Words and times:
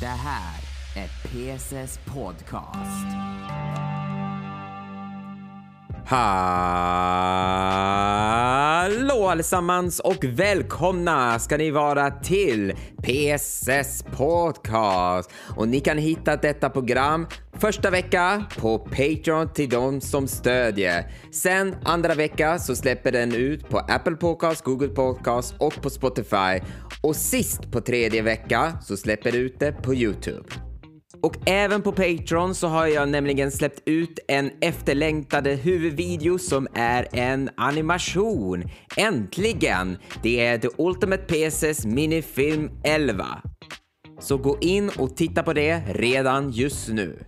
Det 0.00 0.06
här 0.06 0.60
är 0.96 1.08
PSS 1.28 2.00
Podcast. 2.14 3.06
Hallå 6.06 6.48
allesammans 9.28 10.00
och 10.00 10.24
välkomna 10.24 11.38
ska 11.38 11.56
ni 11.56 11.70
vara 11.70 12.10
till 12.10 12.72
PSS 13.02 14.04
Podcast. 14.16 15.30
Och 15.56 15.68
ni 15.68 15.80
kan 15.80 15.98
hitta 15.98 16.36
detta 16.36 16.70
program 16.70 17.26
första 17.58 17.90
vecka 17.90 18.44
på 18.58 18.78
Patreon 18.78 19.52
till 19.52 19.68
de 19.68 20.00
som 20.00 20.28
stödjer. 20.28 21.12
Sen 21.32 21.76
andra 21.84 22.14
vecka 22.14 22.58
så 22.58 22.76
släpper 22.76 23.12
den 23.12 23.34
ut 23.34 23.68
på 23.68 23.78
Apple 23.78 24.16
Podcast, 24.16 24.64
Google 24.64 24.88
Podcast 24.88 25.54
och 25.58 25.82
på 25.82 25.90
Spotify. 25.90 26.60
Och 27.06 27.16
sist 27.16 27.70
på 27.70 27.80
tredje 27.80 28.22
vecka 28.22 28.78
så 28.82 28.96
släpper 28.96 29.32
du 29.32 29.38
ut 29.38 29.60
det 29.60 29.72
på 29.72 29.94
Youtube. 29.94 30.48
Och 31.22 31.48
även 31.48 31.82
på 31.82 31.92
Patreon 31.92 32.54
så 32.54 32.66
har 32.66 32.86
jag 32.86 33.08
nämligen 33.08 33.50
släppt 33.50 33.82
ut 33.84 34.18
en 34.28 34.50
efterlängtade 34.60 35.54
huvudvideo 35.54 36.38
som 36.38 36.68
är 36.74 37.08
en 37.12 37.50
animation. 37.56 38.64
Äntligen! 38.96 39.98
Det 40.22 40.46
är 40.46 40.58
The 40.58 40.68
Ultimate 40.78 41.22
PSS 41.50 41.86
Minifilm 41.86 42.70
11. 42.84 43.26
Så 44.20 44.36
gå 44.36 44.58
in 44.60 44.90
och 44.98 45.16
titta 45.16 45.42
på 45.42 45.52
det 45.52 45.82
redan 45.88 46.50
just 46.50 46.88
nu. 46.88 47.18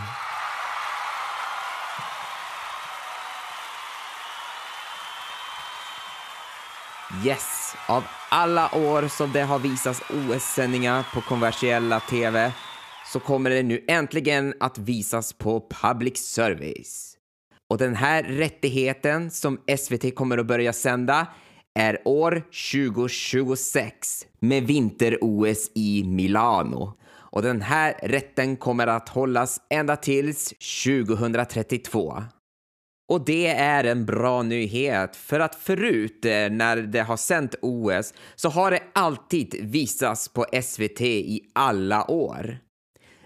Yes, 7.26 7.76
av 7.88 8.04
alla 8.30 8.76
år 8.76 9.08
som 9.08 9.32
det 9.32 9.42
har 9.42 9.60
visats 9.60 10.02
OS-sändningar 10.10 11.08
på 11.14 11.22
kommersiella 11.22 12.00
TV 12.00 12.52
så 13.06 13.20
kommer 13.20 13.50
det 13.50 13.64
nu 13.64 13.86
äntligen 13.88 14.54
att 14.60 14.78
visas 14.78 15.34
på 15.34 15.70
public 15.82 16.18
service. 16.18 17.14
Och 17.70 17.78
den 17.78 17.96
här 17.96 18.24
rättigheten 18.24 19.32
som 19.32 19.60
SVT 19.78 20.16
kommer 20.16 20.38
att 20.38 20.48
börja 20.48 20.74
sända 20.74 21.28
är 21.78 22.02
år 22.06 22.32
2026 22.72 24.26
med 24.40 24.64
vinter-OS 24.64 25.72
i 25.76 26.04
Milano. 26.04 26.94
Och 27.10 27.42
den 27.42 27.62
här 27.62 27.96
rätten 28.04 28.58
kommer 28.58 28.88
att 28.88 29.10
hållas 29.10 29.62
ända 29.70 29.96
tills 29.96 30.54
2032. 30.86 32.24
Och 33.10 33.26
det 33.26 33.48
är 33.48 33.84
en 33.84 34.06
bra 34.06 34.44
nyhet 34.44 35.16
för 35.16 35.40
att 35.40 35.56
förut 35.56 36.26
eh, 36.26 36.50
när 36.50 36.78
det 36.78 37.00
har 37.00 37.18
sänt 37.18 37.56
OS 37.62 38.14
så 38.36 38.50
har 38.50 38.72
det 38.72 38.84
alltid 38.94 39.56
visats 39.62 40.28
på 40.28 40.46
SVT 40.64 41.02
i 41.02 41.42
alla 41.54 42.12
år. 42.12 42.58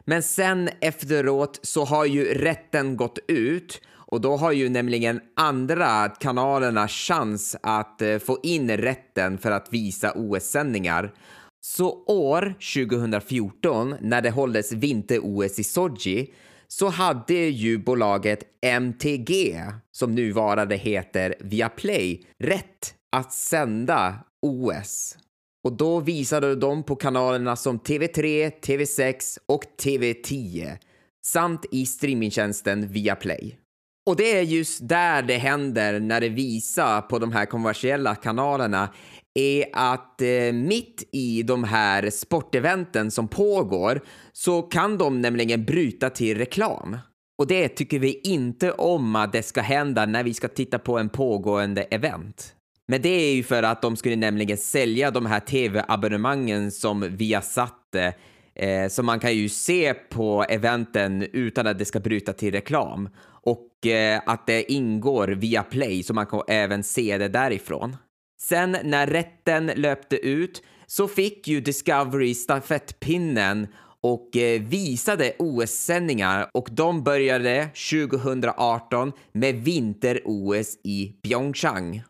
Men 0.06 0.24
sen 0.24 0.70
efteråt 0.82 1.60
så 1.62 1.86
har 1.86 2.06
ju 2.06 2.34
rätten 2.34 2.98
gått 2.98 3.20
ut 3.28 3.82
och 4.12 4.22
då 4.22 4.38
har 4.38 4.52
ju 4.52 4.70
nämligen 4.70 5.22
andra 5.36 6.10
kanalerna 6.10 6.88
chans 6.88 7.56
att 7.64 8.02
eh, 8.02 8.18
få 8.18 8.40
in 8.44 8.78
rätten 8.78 9.38
för 9.38 9.52
att 9.52 9.74
visa 9.74 10.12
OS-sändningar. 10.16 11.14
Så 11.62 12.04
år 12.08 12.56
2014 12.76 13.96
när 14.02 14.22
det 14.22 14.30
hålldes 14.30 14.72
vinter-OS 14.72 15.60
i 15.60 15.64
Sochi 15.64 16.34
så 16.68 16.90
hade 16.90 17.34
ju 17.34 17.78
bolaget 17.78 18.40
MTG, 18.62 19.62
som 19.92 20.16
nuvarande 20.16 20.76
heter 20.76 21.36
Viaplay, 21.40 22.26
rätt 22.40 22.96
att 23.12 23.34
sända 23.34 24.16
OS. 24.42 25.18
Och 25.64 25.74
då 25.78 26.00
visade 26.00 26.56
de 26.56 26.84
på 26.84 26.96
kanalerna 26.96 27.56
som 27.56 27.80
TV3, 27.80 28.52
TV6 28.62 29.38
och 29.46 29.64
TV10 29.84 30.78
samt 31.26 31.66
i 31.72 31.86
streamingtjänsten 31.86 32.88
Viaplay. 32.88 33.61
Och 34.06 34.16
det 34.16 34.38
är 34.38 34.42
just 34.42 34.88
där 34.90 35.22
det 35.22 35.38
händer 35.38 36.00
när 36.00 36.22
det 36.22 36.30
visar 36.30 37.02
på 37.02 37.20
de 37.20 37.32
här 37.32 37.46
kommersiella 37.46 38.16
kanalerna 38.16 38.90
är 39.34 39.66
att 39.74 40.22
eh, 40.22 40.54
mitt 40.54 41.10
i 41.12 41.44
de 41.44 41.64
här 41.64 42.10
sporteventen 42.10 43.12
som 43.12 43.28
pågår 43.28 44.02
så 44.32 44.62
kan 44.62 44.98
de 44.98 45.22
nämligen 45.22 45.66
bryta 45.66 46.10
till 46.10 46.38
reklam. 46.38 46.98
Och 47.38 47.48
det 47.48 47.68
tycker 47.70 48.00
vi 48.00 48.22
inte 48.24 48.72
om 48.72 49.16
att 49.16 49.34
det 49.34 49.44
ska 49.44 49.62
hända 49.62 50.06
när 50.06 50.24
vi 50.24 50.34
ska 50.34 50.48
titta 50.48 50.80
på 50.80 50.98
en 50.98 51.10
pågående 51.10 51.84
event. 51.84 52.56
Men 52.88 53.02
det 53.02 53.10
är 53.10 53.34
ju 53.34 53.44
för 53.44 53.64
att 53.64 53.82
de 53.82 53.96
skulle 53.96 54.16
nämligen 54.16 54.58
sälja 54.58 55.12
de 55.12 55.26
här 55.26 55.40
tv-abonnemangen 55.40 56.72
som 56.72 57.18
vi 57.18 57.34
har 57.34 57.42
satt 57.42 57.96
eh, 57.96 58.14
eh, 58.56 58.88
som 58.88 59.06
man 59.06 59.20
kan 59.20 59.36
ju 59.36 59.50
se 59.50 59.94
på 59.94 60.46
eventen 60.50 61.22
utan 61.22 61.68
att 61.68 61.80
det 61.80 61.86
ska 61.86 62.00
bryta 62.00 62.34
till 62.34 62.52
reklam 62.52 63.10
och 63.44 63.88
eh, 63.88 64.22
att 64.26 64.48
det 64.48 64.72
ingår 64.72 65.28
via 65.28 65.64
Play 65.64 66.04
så 66.04 66.14
man 66.14 66.26
kan 66.26 66.42
även 66.48 66.84
se 66.84 67.18
det 67.18 67.28
därifrån. 67.28 67.98
Sen 68.42 68.78
när 68.84 69.08
rätten 69.08 69.72
löpte 69.76 70.16
ut 70.16 70.64
så 70.88 71.08
fick 71.08 71.48
ju 71.48 71.62
Discovery 71.62 72.34
stafettpinnen 72.34 73.68
och 74.02 74.38
eh, 74.38 74.62
visade 74.62 75.34
OS-sändningar 75.40 76.50
och 76.54 76.68
de 76.72 77.04
började 77.04 77.70
2018 77.92 79.12
med 79.32 79.56
vinter-OS 79.56 80.78
i 80.84 81.08
Pyeongchang. 81.24 82.04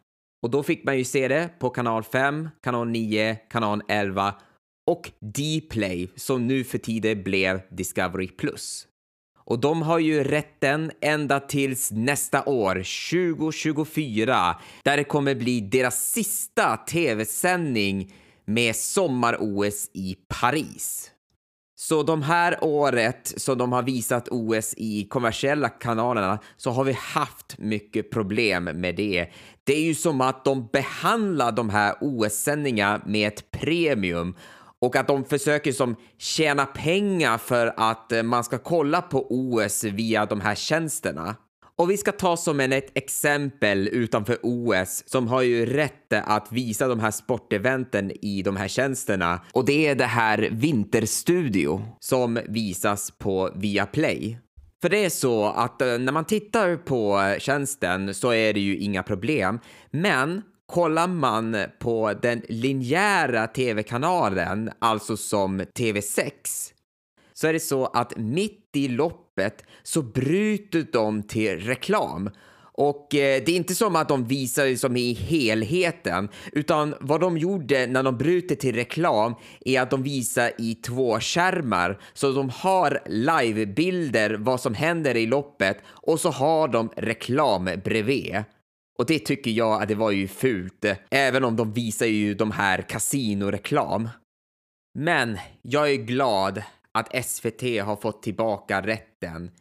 Och 0.44 0.50
då 0.50 0.63
fick 0.63 0.84
man 0.84 0.97
ju 0.97 1.03
se 1.03 1.28
det 1.28 1.50
på 1.59 1.69
kanal 1.69 2.03
5, 2.03 2.50
kanal 2.63 2.88
9, 2.88 3.35
kanal 3.50 3.81
11 3.88 4.34
och 4.91 5.12
Dplay 5.19 6.12
som 6.16 6.47
nu 6.47 6.63
för 6.63 6.78
tiden 6.78 7.24
blev 7.24 7.62
Discovery+. 7.69 8.29
Och 9.35 9.59
de 9.59 9.81
har 9.81 10.00
ju 10.00 10.24
rätten 10.24 10.91
ända 11.02 11.40
tills 11.40 11.91
nästa 11.91 12.44
år, 12.46 12.75
2024, 13.35 14.56
där 14.84 14.97
det 14.97 15.03
kommer 15.03 15.35
bli 15.35 15.62
deras 15.62 16.12
sista 16.12 16.78
tv-sändning 16.78 18.13
med 18.46 18.75
sommar-OS 18.75 19.90
i 19.94 20.16
Paris. 20.28 21.12
Så 21.75 22.03
de 22.03 22.22
här 22.22 22.58
året 22.62 23.34
som 23.38 23.58
de 23.58 23.72
har 23.72 23.84
visat 23.84 24.28
OS 24.31 24.73
i 24.78 25.08
kommersiella 25.09 25.69
kanalerna 25.69 26.40
så 26.58 26.72
har 26.72 26.84
vi 26.84 26.94
haft 26.94 27.58
mycket 27.58 28.12
problem 28.12 28.63
med 28.63 28.96
det. 28.96 29.28
Det 29.63 29.73
är 29.73 29.84
ju 29.84 29.96
som 29.96 30.22
att 30.22 30.46
de 30.46 30.68
behandlar 30.73 31.52
de 31.52 31.69
här 31.69 31.96
OS-sändningarna 32.02 33.02
med 33.06 33.28
ett 33.28 33.52
premium 33.52 34.35
och 34.81 34.96
att 34.96 35.08
de 35.08 35.25
försöker 35.25 35.72
som 35.72 35.96
tjäna 36.18 36.66
pengar 36.66 37.38
för 37.38 37.74
att 37.78 38.12
eh, 38.12 38.24
man 38.24 38.44
ska 38.44 38.58
kolla 38.58 39.02
på 39.02 39.28
OS 39.30 39.84
via 39.84 40.25
de 40.25 40.42
här 40.42 40.56
tjänsterna. 40.56 41.36
Och 41.75 41.92
vi 41.92 41.97
ska 41.97 42.12
ta 42.12 42.38
som 42.38 42.59
en 42.59 42.74
ett 42.74 42.97
exempel 42.97 43.88
utanför 43.88 44.38
OS 44.44 45.03
som 45.06 45.28
har 45.28 45.41
ju 45.41 45.66
rätt 45.66 46.14
att 46.14 46.52
visa 46.52 46.88
de 46.88 47.00
här 47.00 47.11
sporteventen 47.11 48.11
i 48.22 48.41
de 48.41 48.55
här 48.55 48.67
tjänsterna 48.67 49.41
och 49.53 49.66
det 49.66 49.88
är 49.88 49.96
det 49.96 50.05
här 50.05 50.50
Vinterstudio 50.52 51.85
som 52.00 52.40
visas 52.47 53.11
på 53.11 53.52
Viaplay. 53.55 54.38
För 54.82 54.90
det 54.90 55.05
är 55.05 55.09
så 55.09 55.46
att 55.46 55.82
eh, 55.82 55.97
när 55.97 56.11
man 56.11 56.26
tittar 56.26 56.76
på 56.76 57.20
eh, 57.20 57.40
tjänsten 57.40 58.14
så 58.14 58.34
är 58.34 58.53
det 58.53 58.59
ju 58.59 58.78
inga 58.78 59.03
problem, 59.03 59.59
men 59.91 60.41
kollar 60.72 61.08
man 61.08 61.58
på 61.79 62.14
den 62.22 62.41
linjära 62.50 63.47
tv-kanalen, 63.47 64.72
alltså 64.79 65.18
som 65.18 65.62
TV6, 65.62 66.32
så 67.34 67.47
är 67.47 67.53
det 67.53 67.59
så 67.59 67.85
att 67.85 68.18
mitt 68.18 68.70
i 68.73 68.88
loppet 68.88 69.64
så 69.84 70.02
bryter 70.02 70.85
de 70.91 71.23
till 71.23 71.59
reklam. 71.59 72.29
Och 72.73 73.16
eh, 73.16 73.44
det 73.46 73.52
är 73.52 73.56
inte 73.56 73.76
som 73.76 73.96
att 73.96 74.09
de 74.09 74.28
visar 74.28 74.66
det 74.66 74.78
som 74.78 74.97
i 74.97 75.14
helheten, 75.14 76.29
utan 76.52 76.96
vad 77.00 77.22
de 77.22 77.38
gjorde 77.38 77.88
när 77.88 78.03
de 78.03 78.17
bryter 78.17 78.56
till 78.56 78.76
reklam 78.76 79.35
är 79.66 79.82
att 79.82 79.90
de 79.90 80.03
visar 80.03 80.52
i 80.58 80.76
två 80.76 81.20
skärmar. 81.20 82.00
Så 82.14 82.32
de 82.32 82.50
har 82.50 83.02
livebilder 83.06 84.34
vad 84.34 84.62
som 84.62 84.74
händer 84.74 85.17
i 85.17 85.26
loppet 85.26 85.78
och 85.88 86.20
så 86.20 86.29
har 86.29 86.67
de 86.67 86.90
reklam 86.97 87.70
bredvid. 87.84 88.44
Och 89.02 89.08
det 89.08 89.20
tycker 89.20 89.52
jag 89.52 89.82
att 89.82 89.88
det 89.88 89.96
var 89.96 90.12
ju 90.12 90.28
fult, 90.28 90.86
även 91.09 91.44
om 91.44 91.56
de 91.56 91.74
visar 91.74 92.06
ju 92.06 92.34
de 92.34 92.52
här 92.52 92.82
kasinoreklam. 92.82 94.09
Men 94.94 95.38
jag 95.62 95.92
är 95.92 95.96
glad 95.96 96.64
att 96.92 97.26
SVT 97.26 97.62
har 97.62 97.96
fått 97.96 98.24
tillbaka 98.24 98.82
rätten 98.82 99.52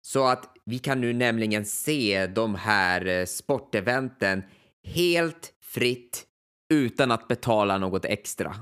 så 0.00 0.26
att 0.26 0.44
vi 0.64 0.78
kan 0.78 1.00
nu 1.00 1.12
nämligen 1.12 1.64
se 1.64 2.26
de 2.26 2.54
här 2.54 3.06
eh, 3.06 3.24
sporteventen 3.24 4.42
helt 4.84 5.52
fritt 5.62 6.26
utan 6.72 7.10
att 7.10 7.28
betala 7.28 7.78
något 7.78 8.04
extra. 8.04 8.54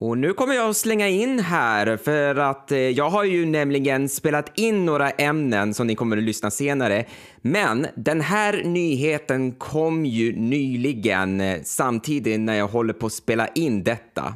Och 0.00 0.18
nu 0.18 0.32
kommer 0.32 0.54
jag 0.54 0.70
att 0.70 0.76
slänga 0.76 1.08
in 1.08 1.38
här 1.38 1.96
för 1.96 2.36
att 2.36 2.72
eh, 2.72 2.78
jag 2.78 3.10
har 3.10 3.24
ju 3.24 3.46
nämligen 3.46 4.08
spelat 4.08 4.58
in 4.58 4.84
några 4.84 5.10
ämnen 5.10 5.74
som 5.74 5.86
ni 5.86 5.94
kommer 5.94 6.16
att 6.16 6.22
lyssna 6.22 6.50
senare. 6.50 7.04
Men 7.42 7.86
den 7.96 8.20
här 8.20 8.62
nyheten 8.64 9.52
kom 9.52 10.06
ju 10.06 10.36
nyligen 10.36 11.40
eh, 11.40 11.60
samtidigt 11.62 12.40
när 12.40 12.54
jag 12.54 12.68
håller 12.68 12.92
på 12.92 13.06
att 13.06 13.12
spela 13.12 13.48
in 13.48 13.84
detta. 13.84 14.34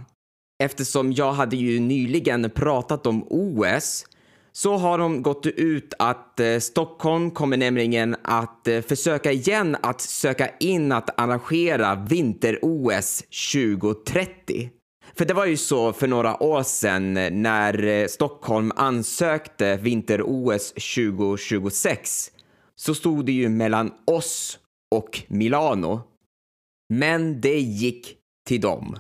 Eftersom 0.63 1.13
jag 1.13 1.33
hade 1.33 1.57
ju 1.57 1.81
nyligen 1.81 2.51
pratat 2.51 3.07
om 3.07 3.27
OS 3.31 4.05
så 4.53 4.77
har 4.77 4.99
de 4.99 5.23
gått 5.23 5.47
ut 5.47 5.95
att 5.99 6.41
eh, 6.41 6.59
Stockholm 6.59 7.31
kommer 7.31 7.57
nämligen 7.57 8.17
att 8.23 8.69
försöka 8.89 9.33
igen 9.33 9.77
att 9.83 10.01
söka 10.01 10.49
in 10.61 10.93
att 10.93 11.21
arrangera 11.21 11.95
vinter-OS 11.95 13.23
2030. 13.53 14.71
För 15.15 15.25
det 15.25 15.35
var 15.35 15.47
ju 15.47 15.57
så 15.57 15.93
för 15.93 16.07
några 16.07 16.43
år 16.43 16.63
sedan 16.63 17.17
eh, 17.17 17.31
när 17.31 17.85
eh, 17.85 18.07
Stockholm 18.07 18.73
ansökte 18.77 19.77
vinter-OS 19.77 20.73
2026 20.73 22.31
så 22.77 22.95
stod 22.95 23.27
det 23.27 23.33
ju 23.33 23.49
mellan 23.49 23.93
oss 24.07 24.59
och 24.95 25.23
Milano. 25.29 26.01
Men 26.89 27.41
det 27.41 27.61
gick 27.61 28.17
till 28.47 28.61
dem. 28.61 28.99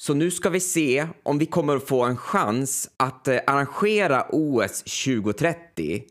Så 0.00 0.14
nu 0.14 0.30
ska 0.30 0.50
vi 0.50 0.60
se 0.60 1.06
om 1.22 1.38
vi 1.38 1.46
kommer 1.46 1.76
att 1.76 1.88
få 1.88 2.04
en 2.04 2.16
chans 2.16 2.90
att 2.96 3.28
eh, 3.28 3.40
arrangera 3.46 4.26
OS 4.32 4.82
2030. 4.82 6.02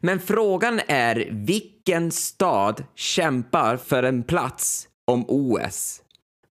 Men 0.00 0.20
frågan 0.20 0.80
är 0.86 1.28
vilken 1.30 2.12
stad 2.12 2.84
kämpar 2.94 3.76
för 3.76 4.02
en 4.02 4.22
plats 4.22 4.88
om 5.06 5.24
OS? 5.28 6.02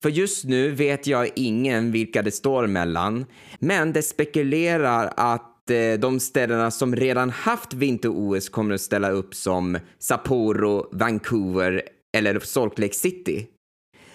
För 0.04 0.10
just 0.10 0.46
nu 0.46 0.72
vet 0.72 1.08
jag 1.08 1.30
ingen 1.36 1.92
vilka 1.92 2.22
det 2.22 2.32
står 2.32 2.68
mellan, 2.68 3.26
men 3.60 3.94
det 3.94 4.02
spekulerar 4.02 5.14
att 5.18 5.70
eh, 5.70 5.94
de 6.00 6.20
städerna 6.20 6.72
som 6.72 6.96
redan 6.96 7.30
haft 7.30 7.74
vinter-OS 7.74 8.50
kommer 8.50 8.76
att 8.76 8.82
ställa 8.82 9.10
upp 9.10 9.36
som 9.36 9.80
Sapporo, 10.00 10.90
Vancouver 10.92 11.82
eller 12.18 12.40
Salt 12.40 12.80
Lake 12.80 12.94
City. 12.94 13.48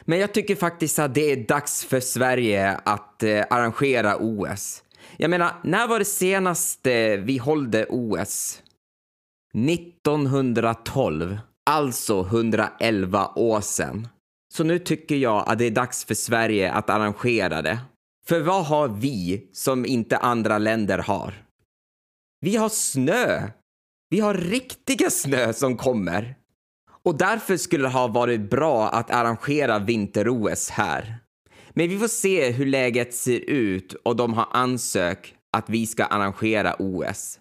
Men 0.05 0.19
jag 0.19 0.35
tycker 0.35 0.57
faktiskt 0.57 0.99
att 0.99 1.15
det 1.15 1.33
är 1.33 1.37
dags 1.37 1.85
för 1.85 2.01
Sverige 2.01 2.81
att 2.85 3.23
eh, 3.23 3.45
arrangera 3.51 4.17
OS. 4.17 4.83
Jag 5.17 5.31
menar, 5.31 5.53
när 5.65 5.89
var 5.89 5.99
det 5.99 6.05
senaste 6.05 6.93
eh, 6.93 7.21
vi 7.21 7.39
hållde 7.39 7.87
OS? 7.89 8.63
1912, 9.55 11.39
alltså 11.71 12.21
111 12.21 13.33
år 13.37 13.61
sedan. 13.61 14.09
Så 14.59 14.65
nu 14.65 14.79
tycker 14.79 15.17
jag 15.17 15.45
att 15.49 15.59
det 15.59 15.65
är 15.65 15.71
dags 15.71 16.05
för 16.05 16.15
Sverige 16.15 16.73
att 16.73 16.91
arrangera 16.91 17.63
det. 17.63 17.79
För 18.27 18.41
vad 18.41 18.67
har 18.67 18.89
vi 18.89 19.49
som 19.53 19.87
inte 19.87 20.17
andra 20.17 20.59
länder 20.59 20.99
har? 20.99 21.35
Vi 22.41 22.57
har 22.57 22.69
snö! 22.69 23.51
Vi 24.11 24.21
har 24.21 24.35
riktiga 24.35 25.11
snö 25.11 25.53
som 25.53 25.77
kommer. 25.77 26.35
Och 27.03 27.19
därför 27.19 27.57
skulle 27.57 27.85
det 27.85 27.89
ha 27.89 28.07
varit 28.07 28.51
bra 28.51 28.89
att 28.89 29.11
arrangera 29.11 29.79
vinter-OS 29.79 30.71
här. 30.71 31.19
Men 31.71 31.89
vi 31.89 31.99
får 31.99 32.09
se 32.09 32.51
hur 32.51 32.67
läget 32.67 33.15
ser 33.15 33.41
ut 33.51 33.93
och 33.93 34.17
de 34.17 34.35
har 34.35 34.49
ansökt 34.51 35.35
att 35.57 35.71
vi 35.71 35.87
ska 35.87 36.05
arrangera 36.05 36.77
OS. 36.79 37.41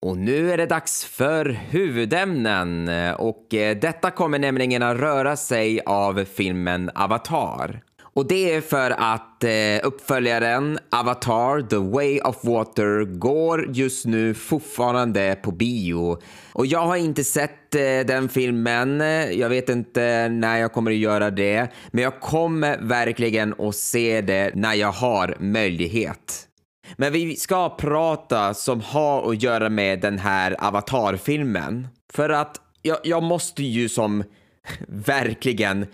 Och 0.00 0.18
nu 0.18 0.52
är 0.52 0.56
det 0.56 0.66
dags 0.66 1.04
för 1.04 1.44
huvudämnen 1.44 2.88
och 3.18 3.54
eh, 3.54 3.76
detta 3.76 4.10
kommer 4.10 4.38
nämligen 4.38 4.82
att 4.82 4.96
röra 4.96 5.36
sig 5.36 5.80
av 5.86 6.24
filmen 6.24 6.90
Avatar. 6.94 7.80
Och 8.00 8.28
det 8.28 8.54
är 8.54 8.60
för 8.60 8.90
att 8.90 9.44
eh, 9.44 9.86
uppföljaren 9.86 10.78
Avatar 10.90 11.68
The 11.68 11.76
Way 11.76 12.20
of 12.20 12.44
Water 12.44 13.04
går 13.04 13.76
just 13.76 14.06
nu 14.06 14.34
fortfarande 14.34 15.38
på 15.42 15.50
bio. 15.50 16.18
Och 16.52 16.66
jag 16.66 16.86
har 16.86 16.96
inte 16.96 17.24
sett 17.24 17.74
eh, 17.74 17.80
den 18.06 18.28
filmen. 18.28 19.00
Jag 19.32 19.48
vet 19.48 19.68
inte 19.68 20.28
när 20.28 20.56
jag 20.56 20.72
kommer 20.72 20.90
att 20.90 20.96
göra 20.96 21.30
det. 21.30 21.68
Men 21.90 22.04
jag 22.04 22.20
kommer 22.20 22.78
verkligen 22.78 23.54
att 23.58 23.76
se 23.76 24.20
det 24.20 24.50
när 24.54 24.74
jag 24.74 24.92
har 24.92 25.36
möjlighet. 25.40 26.47
Men 26.96 27.12
vi 27.12 27.36
ska 27.36 27.76
prata 27.76 28.54
som 28.54 28.80
har 28.80 29.30
att 29.30 29.42
göra 29.42 29.68
med 29.68 30.00
den 30.00 30.18
här 30.18 30.56
Avatar-filmen. 30.58 31.88
För 32.12 32.30
att 32.30 32.60
jag, 32.82 32.98
jag 33.04 33.22
måste 33.22 33.62
ju 33.62 33.88
som 33.88 34.24
verkligen 34.88 35.86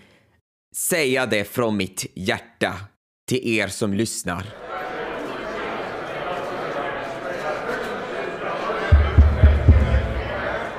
säga 0.75 1.25
det 1.25 1.43
från 1.43 1.77
mitt 1.77 2.05
hjärta 2.13 2.73
till 3.27 3.47
er 3.59 3.67
som 3.67 3.93
lyssnar. 3.93 4.45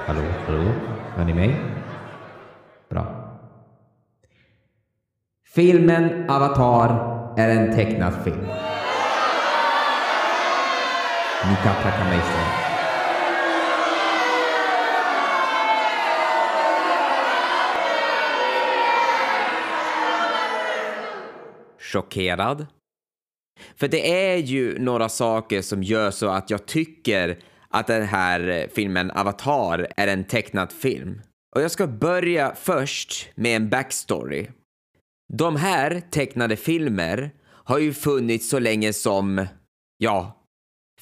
Hallå, 0.07 0.23
hallå? 0.47 0.73
Hör 1.17 1.25
ni 1.25 1.35
mig? 1.35 1.61
Bra. 2.91 3.23
Filmen 5.55 6.31
Avatar 6.31 7.17
är 7.39 7.49
en 7.49 7.77
tecknad 7.77 8.25
film. 8.25 8.47
Ni 11.49 11.57
kan 11.63 11.75
tacka 11.83 12.05
mig. 12.05 12.21
Chockerad? 21.93 22.67
För 23.77 23.89
det 23.89 24.31
är 24.31 24.37
ju 24.37 24.79
några 24.79 25.09
saker 25.09 25.63
som 25.63 25.83
gör 25.83 26.11
så 26.11 26.29
att 26.29 26.51
jag 26.51 26.67
tycker 26.67 27.39
att 27.69 27.87
den 27.87 28.03
här 28.03 28.69
filmen 28.75 29.11
Avatar 29.11 29.89
är 29.97 30.09
en 30.09 30.25
tecknad 30.25 30.73
film. 30.73 31.23
Och 31.57 31.63
jag 31.63 31.71
ska 31.71 31.87
börja 31.87 32.55
först 32.55 33.29
med 33.35 33.57
en 33.57 33.69
backstory. 33.69 34.47
De 35.33 35.57
här 35.57 36.03
tecknade 36.11 36.57
filmer 36.57 37.31
har 37.49 37.79
ju 37.79 37.93
funnits 37.93 38.49
så 38.49 38.59
länge 38.59 38.93
som, 38.93 39.47
ja, 39.99 40.36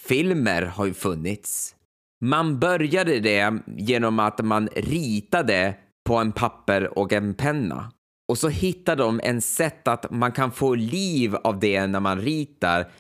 filmer 0.09 0.63
har 0.63 0.87
ju 0.87 0.95
funnits. 0.95 1.75
Man 2.21 2.59
började 2.59 3.21
det 3.21 3.59
genom 3.77 4.19
att 4.19 4.45
man 4.45 4.69
ritade 4.69 5.77
på 6.09 6.17
en 6.17 6.33
papper 6.33 6.99
och 6.99 7.13
en 7.13 7.35
penna. 7.35 7.93
Och 8.29 8.39
så 8.39 8.49
hittade 8.49 9.03
de 9.03 9.21
en 9.25 9.41
sätt 9.41 9.89
att 9.89 10.11
man 10.11 10.33
kan 10.33 10.53
få 10.53 10.75
liv 10.75 11.37
av 11.37 11.59
det 11.59 11.87
när 11.87 12.01
man 12.01 12.21
ritar 12.21 12.91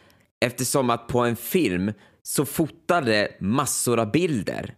eftersom 0.44 0.90
att 0.90 1.06
på 1.06 1.20
en 1.20 1.36
film 1.36 1.92
så 2.22 2.44
fotade 2.44 3.28
massor 3.40 4.00
av 4.00 4.12
bilder. 4.12 4.74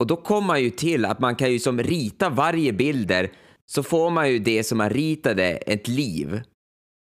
Och 0.00 0.06
då 0.06 0.16
kommer 0.16 0.46
man 0.46 0.62
ju 0.62 0.70
till 0.70 1.04
att 1.04 1.20
man 1.20 1.36
kan 1.36 1.52
ju 1.52 1.58
som 1.58 1.82
rita 1.82 2.30
varje 2.30 2.72
bilder 2.72 3.32
så 3.66 3.82
får 3.82 4.10
man 4.10 4.30
ju 4.30 4.38
det 4.38 4.64
som 4.64 4.78
man 4.78 4.90
ritade 4.90 5.44
ett 5.44 5.88
liv. 5.88 6.40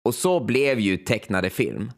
Och 0.05 0.15
så 0.15 0.39
blev 0.45 0.79
ju 0.79 0.97
tecknade 0.97 1.49
film. 1.49 1.91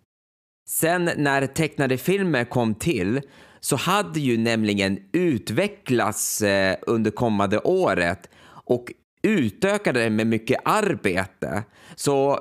Sen 0.67 1.09
när 1.17 1.47
tecknade 1.47 1.97
filmer 1.97 2.43
kom 2.43 2.75
till 2.75 3.21
så 3.59 3.75
hade 3.75 4.19
ju 4.19 4.37
nämligen 4.37 4.99
utvecklats 5.13 6.41
eh, 6.41 6.75
under 6.81 7.11
kommande 7.11 7.59
året 7.59 8.29
och 8.47 8.91
utökade 9.23 10.03
det 10.03 10.09
med 10.09 10.27
mycket 10.27 10.59
arbete. 10.65 11.63
Så 11.95 12.39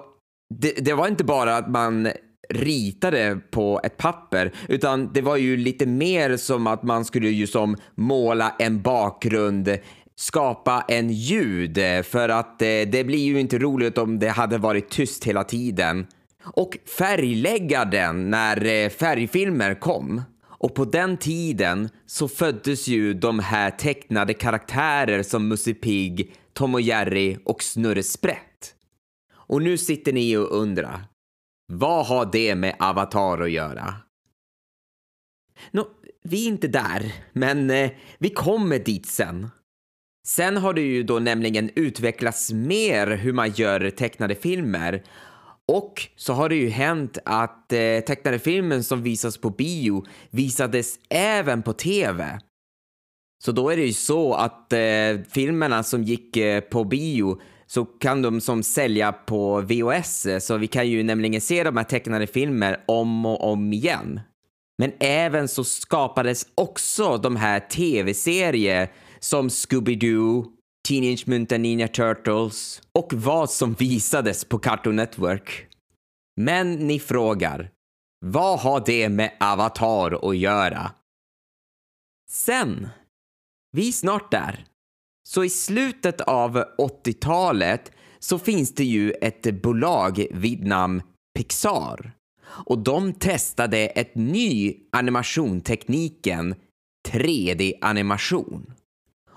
det, 0.55 0.73
det 0.85 0.95
var 0.95 1.09
inte 1.09 1.25
bara 1.25 1.57
att 1.57 1.71
man 1.71 2.09
ritade 2.49 3.41
på 3.51 3.81
ett 3.85 3.97
papper 3.97 4.53
utan 4.69 5.13
det 5.13 5.23
var 5.23 5.37
ju 5.37 5.57
lite 5.57 5.87
mer 5.87 6.37
som 6.37 6.67
att 6.67 6.83
man 6.83 7.05
skulle 7.05 7.29
ju 7.29 7.47
som 7.47 7.77
måla 7.95 8.55
en 8.59 8.83
bakgrund 8.83 9.79
skapa 10.17 10.85
en 10.89 11.11
ljud 11.11 11.79
eh, 11.79 12.03
för 12.03 12.29
att 12.29 12.63
eh, 12.63 12.67
det 12.67 13.07
blir 13.07 13.25
ju 13.25 13.41
inte 13.41 13.59
roligt 13.59 13.99
om 13.99 14.19
det 14.19 14.29
hade 14.29 14.59
varit 14.59 14.91
tyst 14.91 15.25
hela 15.25 15.45
tiden. 15.45 16.07
Och 16.43 16.79
färglägga 16.99 17.85
den 17.85 18.31
när 18.31 18.65
eh, 18.65 18.89
färgfilmer 18.89 19.75
kom. 19.75 20.23
Och 20.43 20.75
på 20.75 20.85
den 20.85 21.17
tiden 21.17 21.89
så 22.07 22.29
föddes 22.29 22.89
ju 22.89 23.15
de 23.15 23.39
här 23.39 23.71
tecknade 23.71 24.35
karaktärer 24.35 25.23
som 25.23 25.49
Musse 25.49 25.75
Pigg, 25.75 26.35
Tom 26.53 26.75
och 26.75 26.81
Jerry 26.81 27.39
och 27.45 27.63
Snurre 27.63 28.03
Sprätt. 28.03 28.75
Och 29.33 29.63
nu 29.63 29.79
sitter 29.79 30.13
ni 30.13 30.37
och 30.37 30.57
undrar, 30.57 31.05
vad 31.73 32.07
har 32.07 32.29
det 32.33 32.55
med 32.55 32.77
Avatar 32.79 33.43
att 33.43 33.51
göra? 33.51 33.95
Nå, 35.71 35.89
vi 36.23 36.45
är 36.45 36.49
inte 36.49 36.69
där, 36.69 37.15
men 37.33 37.71
eh, 37.71 37.91
vi 38.19 38.31
kommer 38.31 38.79
dit 38.79 39.07
sen. 39.07 39.49
Sen 40.27 40.57
har 40.57 40.75
det 40.75 40.81
ju 40.81 41.03
då 41.03 41.19
nämligen 41.19 41.71
utvecklats 41.75 42.53
mer 42.53 43.07
hur 43.07 43.33
man 43.33 43.51
gör 43.51 43.91
tecknade 43.91 44.35
filmer. 44.35 45.03
Och 45.71 46.09
så 46.17 46.33
har 46.33 46.49
det 46.49 46.55
ju 46.55 46.69
hänt 46.69 47.19
att 47.25 47.73
eh, 47.73 48.01
tecknade 48.07 48.39
filmen 48.39 48.85
som 48.85 49.03
visas 49.03 49.39
på 49.39 49.51
bio 49.51 50.05
visades 50.31 50.99
även 51.11 51.63
på 51.63 51.73
TV. 51.73 52.39
Så 53.45 53.53
då 53.53 53.71
är 53.71 53.77
det 53.77 53.87
ju 53.87 53.93
så 53.93 54.35
att 54.35 54.73
eh, 54.73 54.81
filmerna 55.31 55.83
som 55.83 56.03
gick 56.03 56.37
eh, 56.37 56.61
på 56.61 56.85
bio 56.85 57.41
så 57.67 57.85
kan 57.85 58.23
de 58.23 58.41
som 58.41 58.63
sälja 58.63 59.13
på 59.13 59.61
VHS, 59.61 60.27
eh, 60.27 60.39
så 60.39 60.57
vi 60.57 60.67
kan 60.67 60.89
ju 60.89 61.03
nämligen 61.03 61.41
se 61.41 61.65
de 61.65 61.77
här 61.77 61.85
tecknade 61.85 62.27
filmer 62.27 62.85
om 62.87 63.27
och 63.27 63.53
om 63.53 63.73
igen. 63.73 64.21
Men 64.79 64.93
även 65.01 65.49
så 65.49 65.65
skapades 65.65 66.47
också 66.55 67.17
de 67.17 67.37
här 67.37 67.61
tv-serier 67.61 68.93
som 69.21 69.49
Scooby-Doo, 69.49 70.45
Teenage 70.91 71.29
Mutant 71.29 71.61
Ninja 71.61 71.89
Turtles 71.89 72.83
och 72.93 73.13
vad 73.13 73.51
som 73.51 73.75
visades 73.75 74.45
på 74.45 74.59
Cartoon 74.59 74.97
Network. 74.97 75.67
Men 76.41 76.75
ni 76.75 76.99
frågar, 77.01 77.71
vad 78.27 78.61
har 78.61 78.83
det 78.87 79.09
med 79.09 79.37
Avatar 79.41 80.31
att 80.31 80.37
göra? 80.37 80.91
Sen, 82.31 82.89
vi 83.73 83.89
är 83.89 83.93
snart 83.93 84.31
där. 84.31 84.65
Så 85.29 85.45
i 85.45 85.51
slutet 85.51 86.21
av 86.21 86.65
80-talet 86.79 87.93
så 88.19 88.39
finns 88.39 88.75
det 88.75 88.85
ju 88.85 89.11
ett 89.11 89.63
bolag 89.63 90.27
vid 90.31 90.67
namn 90.67 91.03
Pixar 91.35 92.13
och 92.47 92.79
de 92.79 93.13
testade 93.13 93.79
ett 93.79 94.15
ny 94.15 94.77
animationtekniken 94.93 96.55
3D-animation. 97.09 98.73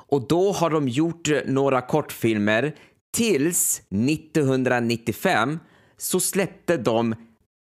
Och 0.07 0.27
då 0.27 0.51
har 0.51 0.69
de 0.69 0.87
gjort 0.87 1.29
eh, 1.29 1.39
några 1.45 1.81
kortfilmer 1.81 2.75
tills 3.13 3.81
1995 3.89 5.59
så 5.97 6.19
släppte 6.19 6.77
de 6.77 7.15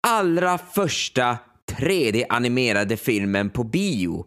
allra 0.07 0.57
första 0.57 1.37
3D-animerade 1.71 2.95
filmen 2.95 3.49
på 3.49 3.63
bio. 3.63 4.25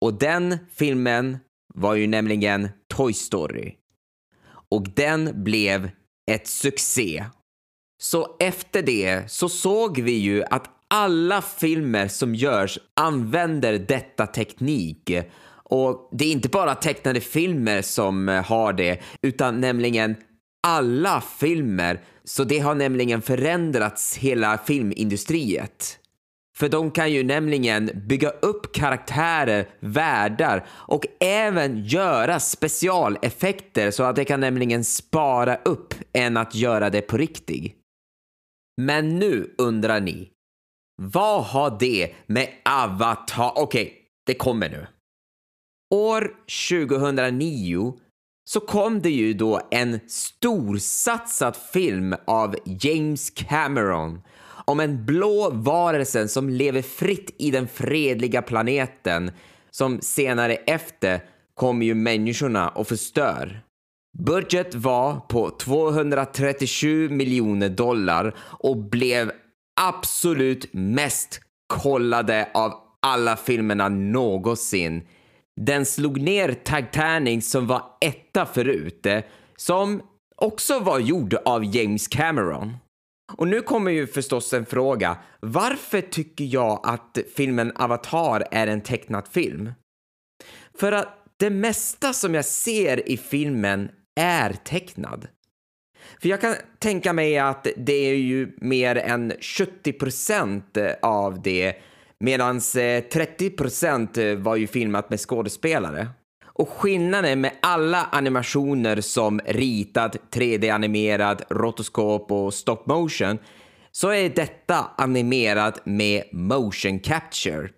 Och 0.00 0.18
den 0.18 0.58
filmen 0.74 1.38
var 1.74 1.94
ju 1.94 2.06
nämligen 2.06 2.68
Toy 2.94 3.12
Story. 3.12 3.74
Och 4.70 4.88
den 4.88 5.44
blev 5.44 5.90
ett 6.30 6.46
succé. 6.46 7.24
Så 8.02 8.36
efter 8.40 8.82
det 8.82 9.30
så 9.30 9.48
såg 9.48 10.00
vi 10.00 10.12
ju 10.12 10.44
att 10.44 10.70
alla 10.88 11.42
filmer 11.42 12.08
som 12.08 12.34
görs 12.34 12.78
använder 12.96 13.78
detta 13.78 14.26
teknik. 14.26 15.10
Och 15.70 16.08
det 16.12 16.24
är 16.24 16.32
inte 16.32 16.48
bara 16.48 16.74
tecknade 16.74 17.20
filmer 17.20 17.82
som 17.82 18.28
eh, 18.28 18.44
har 18.44 18.72
det, 18.72 19.00
utan 19.22 19.60
nämligen 19.60 20.16
alla 20.66 21.20
filmer. 21.20 22.00
Så 22.24 22.44
det 22.44 22.58
har 22.58 22.74
nämligen 22.74 23.22
förändrats 23.22 24.16
hela 24.16 24.58
filmindustriet. 24.58 25.98
För 26.58 26.68
de 26.68 26.90
kan 26.90 27.12
ju 27.12 27.22
nämligen 27.22 27.90
bygga 28.06 28.30
upp 28.30 28.72
karaktärer, 28.74 29.68
världar 29.80 30.66
och 30.70 31.06
även 31.20 31.84
göra 31.84 32.40
specialeffekter 32.40 33.90
så 33.90 34.02
att 34.02 34.16
det 34.16 34.24
kan 34.24 34.40
nämligen 34.40 34.84
spara 34.84 35.56
upp 35.56 35.94
än 36.12 36.36
att 36.36 36.54
göra 36.54 36.90
det 36.90 37.00
på 37.00 37.16
riktigt. 37.16 37.74
Men 38.80 39.18
nu 39.18 39.54
undrar 39.58 40.00
ni, 40.00 40.28
vad 41.02 41.44
har 41.44 41.76
det 41.80 42.14
med 42.26 42.48
Avatar... 42.64 43.52
Okej, 43.56 43.82
okay, 43.82 43.92
det 44.26 44.34
kommer 44.34 44.68
nu. 44.68 44.86
År 45.90 46.30
2009 46.70 47.94
så 48.50 48.60
kom 48.60 49.02
det 49.02 49.10
ju 49.10 49.32
då 49.34 49.60
en 49.70 50.00
storsatsad 50.08 51.56
film 51.72 52.14
av 52.26 52.56
James 52.64 53.30
Cameron 53.30 54.22
om 54.64 54.80
en 54.80 55.06
blå 55.06 55.50
varelse 55.50 56.28
som 56.28 56.48
lever 56.48 56.82
fritt 56.82 57.34
i 57.38 57.50
den 57.50 57.68
fredliga 57.68 58.42
planeten 58.42 59.30
som 59.70 60.00
senare 60.00 60.54
efter 60.54 61.20
kommer 61.54 61.86
ju 61.86 61.94
människorna 61.94 62.68
och 62.68 62.88
förstör. 62.88 63.60
Budget 64.18 64.74
var 64.74 65.20
på 65.20 65.50
237 65.50 67.08
miljoner 67.08 67.68
dollar 67.68 68.34
och 68.40 68.76
blev 68.76 69.32
absolut 69.80 70.72
mest 70.72 71.40
kollade 71.66 72.48
av 72.54 72.72
alla 73.02 73.36
filmerna 73.36 73.88
någonsin. 73.88 75.02
Den 75.60 75.86
slog 75.86 76.20
ner 76.20 76.52
Titanic 76.52 77.50
som 77.50 77.66
var 77.66 77.82
etta 78.00 78.46
förut, 78.46 79.06
eh, 79.06 79.22
som 79.56 80.02
också 80.36 80.78
var 80.78 80.98
gjord 80.98 81.34
av 81.44 81.64
James 81.64 82.08
Cameron. 82.08 82.76
Och 83.36 83.48
nu 83.48 83.60
kommer 83.60 83.90
ju 83.90 84.06
förstås 84.06 84.52
en 84.52 84.66
fråga. 84.66 85.18
Varför 85.40 86.00
tycker 86.00 86.44
jag 86.44 86.80
att 86.84 87.18
filmen 87.36 87.72
Avatar 87.76 88.44
är 88.50 88.66
en 88.66 88.80
tecknad 88.80 89.28
film? 89.28 89.72
För 90.78 90.92
att 90.92 91.24
det 91.36 91.50
mesta 91.50 92.12
som 92.12 92.34
jag 92.34 92.44
ser 92.44 93.08
i 93.08 93.16
filmen 93.16 93.90
är 94.20 94.52
tecknad. 94.52 95.28
För 96.20 96.28
jag 96.28 96.40
kan 96.40 96.54
tänka 96.78 97.12
mig 97.12 97.38
att 97.38 97.66
det 97.76 98.10
är 98.10 98.14
ju 98.14 98.52
mer 98.56 98.96
än 98.96 99.32
70 99.40 99.92
procent 99.92 100.78
av 101.02 101.42
det 101.42 101.74
medan 102.24 102.58
30% 102.58 104.18
eh, 104.18 104.24
eh, 104.24 104.38
var 104.38 104.56
ju 104.56 104.66
filmat 104.66 105.10
med 105.10 105.20
skådespelare. 105.20 106.08
Och 106.44 106.68
skillnaden 106.68 107.40
med 107.40 107.52
alla 107.62 108.08
animationer 108.12 109.00
som 109.00 109.40
ritad, 109.46 110.16
3D-animerad, 110.30 111.42
rotoskop 111.50 112.32
och 112.32 112.54
stop 112.54 112.82
motion 112.86 113.38
så 113.92 114.08
är 114.08 114.28
detta 114.28 114.90
animerat 114.96 115.86
med 115.86 116.24
motion 116.32 117.00
capture. 117.00 117.68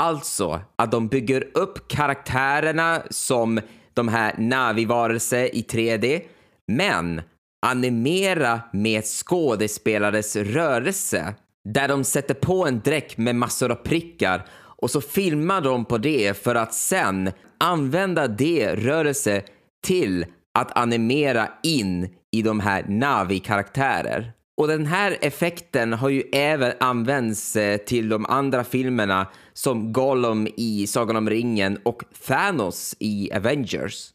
Alltså 0.00 0.60
att 0.76 0.92
de 0.92 1.08
bygger 1.08 1.48
upp 1.54 1.88
karaktärerna 1.88 3.02
som 3.10 3.60
de 3.94 4.08
här 4.08 4.34
Navi-varelser 4.38 5.54
i 5.54 5.62
3D, 5.62 6.20
men 6.68 7.22
animera 7.66 8.60
med 8.72 9.04
skådespelares 9.04 10.36
rörelse 10.36 11.34
där 11.66 11.88
de 11.88 12.04
sätter 12.04 12.34
på 12.34 12.66
en 12.66 12.80
dräkt 12.80 13.18
med 13.18 13.34
massor 13.36 13.70
av 13.70 13.74
prickar 13.74 14.46
och 14.56 14.90
så 14.90 15.00
filmar 15.00 15.60
de 15.60 15.84
på 15.84 15.98
det 15.98 16.42
för 16.42 16.54
att 16.54 16.74
sen 16.74 17.30
använda 17.58 18.28
det 18.28 18.74
rörelse 18.74 19.42
till 19.86 20.26
att 20.58 20.76
animera 20.78 21.48
in 21.62 22.08
i 22.32 22.42
de 22.42 22.60
här 22.60 22.82
Navi-karaktärer. 22.82 24.32
Och 24.60 24.68
den 24.68 24.86
här 24.86 25.16
effekten 25.20 25.92
har 25.92 26.08
ju 26.08 26.22
även 26.32 26.72
använts 26.80 27.56
eh, 27.56 27.76
till 27.76 28.08
de 28.08 28.26
andra 28.26 28.64
filmerna 28.64 29.26
som 29.52 29.92
Gollum 29.92 30.48
i 30.56 30.86
Sagan 30.86 31.16
om 31.16 31.30
ringen 31.30 31.78
och 31.84 32.02
Thanos 32.26 32.96
i 32.98 33.32
Avengers. 33.32 34.10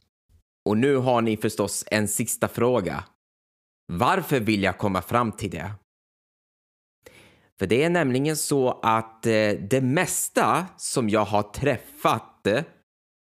Och 0.70 0.78
nu 0.78 0.96
har 0.96 1.22
ni 1.22 1.38
förstås 1.38 1.84
en 1.88 2.08
sista 2.08 2.48
fråga. 2.48 3.04
Varför 3.94 4.40
vill 4.40 4.64
jag 4.64 4.78
komma 4.78 5.02
fram 5.02 5.32
till 5.32 5.50
det? 5.50 5.72
För 7.62 7.68
det 7.68 7.84
är 7.84 7.90
nämligen 7.90 8.38
så 8.38 8.80
att 8.84 9.26
eh, 9.26 9.50
det 9.70 9.82
mesta 9.82 10.66
som 10.78 11.10
jag 11.10 11.26
har 11.26 11.44
träffat 11.44 12.48
eh, 12.48 12.62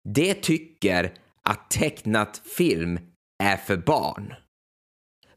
det 0.09 0.35
tycker 0.35 1.13
att 1.43 1.71
tecknat 1.71 2.43
film 2.57 2.99
är 3.43 3.57
för 3.57 3.77
barn. 3.77 4.35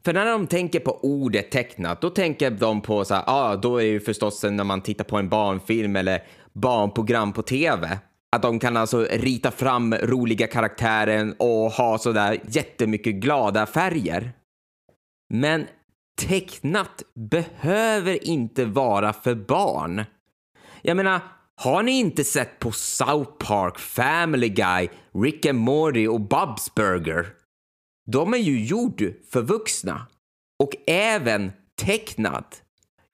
För 0.04 0.12
när 0.12 0.26
de 0.26 0.46
tänker 0.46 0.80
på 0.80 0.98
ordet 1.02 1.50
tecknat, 1.50 2.00
då 2.00 2.10
tänker 2.10 2.50
de 2.50 2.80
på 2.80 3.04
så 3.04 3.14
här, 3.14 3.24
ah, 3.26 3.56
då 3.56 3.76
är 3.76 3.82
det 3.82 3.88
ju 3.88 4.00
förstås 4.00 4.42
när 4.42 4.64
man 4.64 4.80
tittar 4.80 5.04
på 5.04 5.16
en 5.16 5.28
barnfilm 5.28 5.96
eller 5.96 6.22
barnprogram 6.52 7.32
på 7.32 7.42
tv. 7.42 7.98
Att 8.36 8.42
de 8.42 8.58
kan 8.58 8.76
alltså 8.76 9.06
rita 9.10 9.50
fram 9.50 9.94
roliga 9.94 10.46
karaktärer 10.46 11.34
och 11.38 11.70
ha 11.72 11.98
sådär 11.98 12.40
jättemycket 12.48 13.14
glada 13.14 13.66
färger. 13.66 14.32
Men 15.34 15.66
tecknat 16.28 17.02
behöver 17.14 18.28
inte 18.28 18.64
vara 18.64 19.12
för 19.12 19.34
barn. 19.34 20.04
Jag 20.82 20.96
menar, 20.96 21.20
har 21.56 21.82
ni 21.82 21.92
inte 21.92 22.24
sett 22.24 22.58
på 22.58 22.72
South 22.72 23.30
Park, 23.38 23.78
Family 23.78 24.48
Guy, 24.48 24.88
Rick 25.14 25.46
and 25.46 25.58
Morty 25.58 26.06
och 26.06 26.20
Bob's 26.20 26.72
Burger? 26.76 27.26
De 28.06 28.34
är 28.34 28.38
ju 28.38 28.64
gjord 28.64 29.14
för 29.32 29.42
vuxna 29.42 30.06
och 30.58 30.70
även 30.86 31.52
tecknat. 31.82 32.62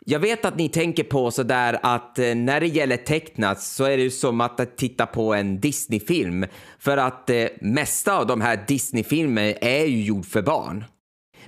Jag 0.07 0.21
vet 0.21 0.45
att 0.45 0.57
ni 0.57 0.69
tänker 0.69 1.05
på 1.05 1.31
sådär 1.31 1.79
att 1.83 2.19
eh, 2.19 2.35
när 2.35 2.61
det 2.61 2.67
gäller 2.67 2.97
tecknat 2.97 3.63
så 3.63 3.85
är 3.85 3.97
det 3.97 4.11
som 4.11 4.41
att 4.41 4.77
titta 4.77 5.07
på 5.07 5.35
en 5.35 5.61
Disney-film 5.61 6.47
för 6.79 6.97
att 6.97 7.31
eh, 7.31 7.47
mesta 7.61 8.19
av 8.19 8.27
de 8.27 8.41
här 8.41 8.65
Disney-filmerna 8.69 9.53
är 9.61 9.85
ju 9.85 10.03
gjord 10.03 10.27
för 10.27 10.43
barn. 10.43 10.85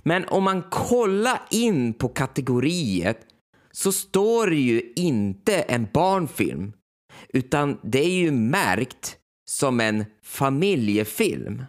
Men 0.05 0.25
om 0.29 0.45
man 0.45 0.63
kollar 0.63 1.43
in 1.51 1.95
på 1.95 2.09
kategoriet 2.09 3.27
så 3.73 3.93
står 3.93 4.47
det 4.47 4.57
ju 4.57 4.93
inte 4.97 5.61
en 5.61 5.89
barnfilm 5.93 6.73
utan 7.29 7.79
det 7.83 8.05
är 8.05 8.11
ju 8.11 8.31
märkt 8.31 9.17
som 9.51 9.81
en 9.81 10.05
familjefilm. 10.23 11.65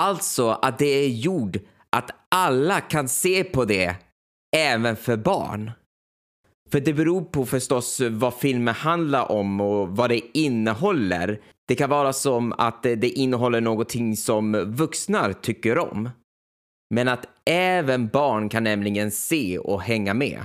Alltså 0.00 0.50
att 0.50 0.78
det 0.78 0.86
är 0.86 1.08
gjord 1.08 1.58
att 1.90 2.10
alla 2.28 2.80
kan 2.80 3.08
se 3.08 3.44
på 3.44 3.64
det, 3.64 3.96
även 4.56 4.96
för 4.96 5.16
barn. 5.16 5.70
För 6.70 6.80
det 6.80 6.92
beror 6.92 7.24
på 7.24 7.46
förstås 7.46 8.00
vad 8.10 8.34
filmen 8.34 8.74
handlar 8.74 9.32
om 9.32 9.60
och 9.60 9.96
vad 9.96 10.10
det 10.10 10.38
innehåller. 10.38 11.40
Det 11.68 11.74
kan 11.74 11.90
vara 11.90 12.12
som 12.12 12.52
att 12.52 12.82
det 12.82 13.08
innehåller 13.08 13.60
någonting 13.60 14.16
som 14.16 14.52
vuxna 14.52 15.32
tycker 15.32 15.78
om. 15.78 16.10
Men 16.94 17.08
att 17.08 17.26
även 17.44 18.08
barn 18.08 18.48
kan 18.48 18.64
nämligen 18.64 19.10
se 19.10 19.58
och 19.58 19.82
hänga 19.82 20.14
med. 20.14 20.42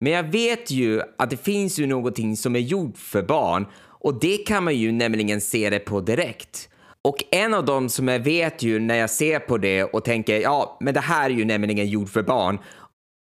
Men 0.00 0.12
jag 0.12 0.22
vet 0.22 0.70
ju 0.70 1.02
att 1.18 1.30
det 1.30 1.36
finns 1.36 1.78
ju 1.78 1.86
någonting 1.86 2.36
som 2.36 2.56
är 2.56 2.60
gjort 2.60 2.98
för 2.98 3.22
barn 3.22 3.66
och 4.00 4.20
det 4.20 4.36
kan 4.36 4.64
man 4.64 4.76
ju 4.76 4.92
nämligen 4.92 5.40
se 5.40 5.70
det 5.70 5.78
på 5.78 6.00
direkt. 6.00 6.68
Och 7.04 7.24
en 7.30 7.54
av 7.54 7.64
dem 7.64 7.88
som 7.88 8.08
jag 8.08 8.18
vet 8.18 8.62
ju 8.62 8.78
när 8.78 8.94
jag 8.94 9.10
ser 9.10 9.38
på 9.38 9.58
det 9.58 9.84
och 9.84 10.04
tänker 10.04 10.40
ja, 10.40 10.78
men 10.80 10.94
det 10.94 11.00
här 11.00 11.30
är 11.30 11.34
ju 11.34 11.44
nämligen 11.44 11.88
gjort 11.88 12.08
för 12.08 12.22
barn. 12.22 12.58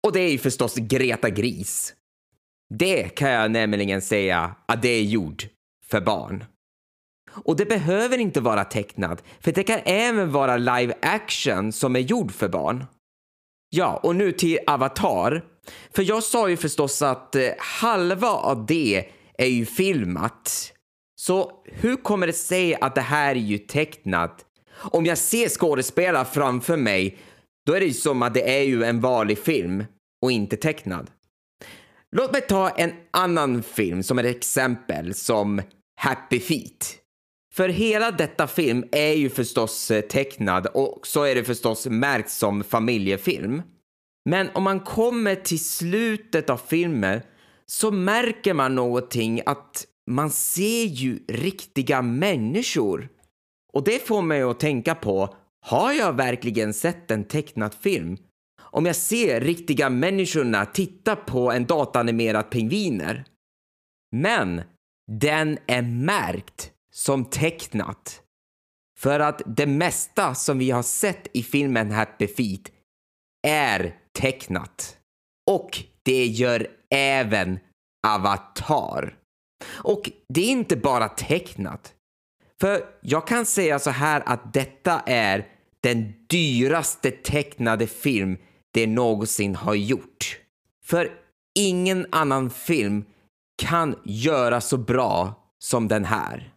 Och 0.07 0.13
det 0.13 0.19
är 0.19 0.31
ju 0.31 0.38
förstås 0.38 0.75
Greta 0.75 1.29
Gris. 1.29 1.93
Det 2.74 3.03
kan 3.03 3.29
jag 3.29 3.51
nämligen 3.51 4.01
säga 4.01 4.55
att 4.65 4.81
det 4.81 4.89
är 4.89 5.03
gjort 5.03 5.47
för 5.85 6.01
barn. 6.01 6.43
Och 7.44 7.56
det 7.56 7.65
behöver 7.65 8.18
inte 8.18 8.42
vara 8.42 8.63
tecknad 8.63 9.22
för 9.39 9.51
det 9.51 9.63
kan 9.63 9.80
även 9.86 10.32
vara 10.32 10.58
live 10.58 10.94
action 11.01 11.72
som 11.72 11.96
är 11.96 12.00
gjord 12.00 12.32
för 12.32 12.50
barn. 12.50 12.86
Ja, 13.70 14.00
och 14.04 14.15
nu 14.15 14.32
till 14.32 14.60
Avatar. 14.68 15.44
För 15.96 16.04
jag 16.04 16.24
sa 16.24 16.50
ju 16.50 16.58
förstås 16.58 17.01
att 17.01 17.36
eh, 17.36 17.50
halva 17.58 18.30
av 18.30 18.65
det 18.65 19.06
är 19.38 19.48
ju 19.48 19.65
filmat. 19.65 20.72
Så 21.15 21.51
hur 21.65 21.96
kommer 21.96 22.27
det 22.27 22.34
sig 22.34 22.75
att 22.75 22.96
det 22.96 23.01
här 23.01 23.36
är 23.36 23.39
ju 23.39 23.58
tecknat? 23.58 24.46
Om 24.75 25.06
jag 25.06 25.18
ser 25.18 25.50
skådespelare 25.50 26.25
framför 26.25 26.77
mig, 26.77 27.18
då 27.65 27.74
är 27.74 27.80
det 27.80 27.86
ju 27.86 27.94
som 27.94 28.22
att 28.22 28.34
det 28.34 28.58
är 28.58 28.63
ju 28.63 28.84
en 28.84 29.01
vanlig 29.01 29.39
film 29.39 29.84
och 30.22 30.32
inte 30.32 30.58
tecknad. 30.58 31.12
Låt 32.12 32.32
mig 32.32 32.42
ta 32.42 32.70
en 32.70 32.92
annan 33.12 33.63
film 33.63 34.04
som 34.04 34.20
ett 34.20 34.25
exempel 34.25 35.13
som 35.13 35.62
Happy 36.01 36.39
Feet. 36.39 37.04
För 37.55 37.69
hela 37.69 38.12
detta 38.12 38.47
film 38.47 38.83
är 38.91 39.13
ju 39.13 39.29
förstås 39.29 39.91
eh, 39.91 40.01
tecknad 40.01 40.67
och 40.67 41.07
så 41.07 41.24
är 41.24 41.35
det 41.35 41.43
förstås 41.43 41.88
märkt 41.88 42.29
som 42.29 42.63
familjefilm. 42.63 43.62
Men 44.29 44.50
om 44.53 44.63
man 44.63 44.79
kommer 44.79 45.35
till 45.35 45.63
slutet 45.63 46.50
av 46.50 46.57
filmen 46.57 47.21
så 47.65 47.91
märker 47.91 48.53
man 48.53 48.75
någonting 48.75 49.41
att 49.45 49.85
man 50.12 50.31
ser 50.31 50.85
ju 50.85 51.19
riktiga 51.27 52.01
människor. 52.01 53.09
Och 53.74 53.83
det 53.83 54.07
får 54.07 54.21
mig 54.21 54.41
att 54.41 54.59
tänka 54.59 54.95
på, 54.95 55.35
har 55.65 55.93
jag 55.93 56.13
verkligen 56.13 56.74
sett 56.74 57.12
en 57.12 57.24
tecknad 57.24 57.74
film? 57.74 58.17
Om 58.62 58.85
jag 58.85 58.95
ser 58.95 59.41
riktiga 59.41 59.89
människorna 59.89 60.65
titta 60.65 61.15
på 61.15 61.51
en 61.51 61.65
datanimerad 61.65 62.50
pingviner. 62.50 63.25
Men 64.12 64.62
den 65.12 65.57
är 65.67 65.81
märkt 65.81 66.71
som 66.95 67.25
tecknat. 67.25 68.21
För 68.99 69.19
att 69.19 69.41
det 69.45 69.65
mesta 69.65 70.35
som 70.35 70.57
vi 70.57 70.71
har 70.71 70.83
sett 70.83 71.27
i 71.33 71.43
filmen 71.43 71.91
Happy 71.91 72.27
Feet 72.27 72.71
är 73.47 73.95
tecknat. 74.19 74.97
Och 75.51 75.83
det 76.03 76.25
gör 76.25 76.67
även 76.89 77.59
Avatar. 78.07 79.17
Och 79.67 80.11
det 80.33 80.41
är 80.41 80.49
inte 80.49 80.75
bara 80.75 81.09
tecknat. 81.09 81.93
För 82.61 82.85
jag 83.01 83.27
kan 83.27 83.45
säga 83.45 83.79
så 83.79 83.89
här 83.89 84.23
att 84.25 84.53
detta 84.53 84.99
är 84.99 85.47
den 85.81 86.13
dyraste 86.27 87.11
tecknade 87.11 87.87
film 87.87 88.37
det 88.73 88.87
någonsin 88.87 89.55
har 89.55 89.75
gjort. 89.75 90.39
För 90.86 91.12
ingen 91.60 92.08
annan 92.12 92.49
film 92.49 93.05
kan 93.62 93.95
göra 94.03 94.62
så 94.62 94.77
bra 94.77 95.34
som 95.60 95.88
den 95.88 96.05
här. 96.05 96.55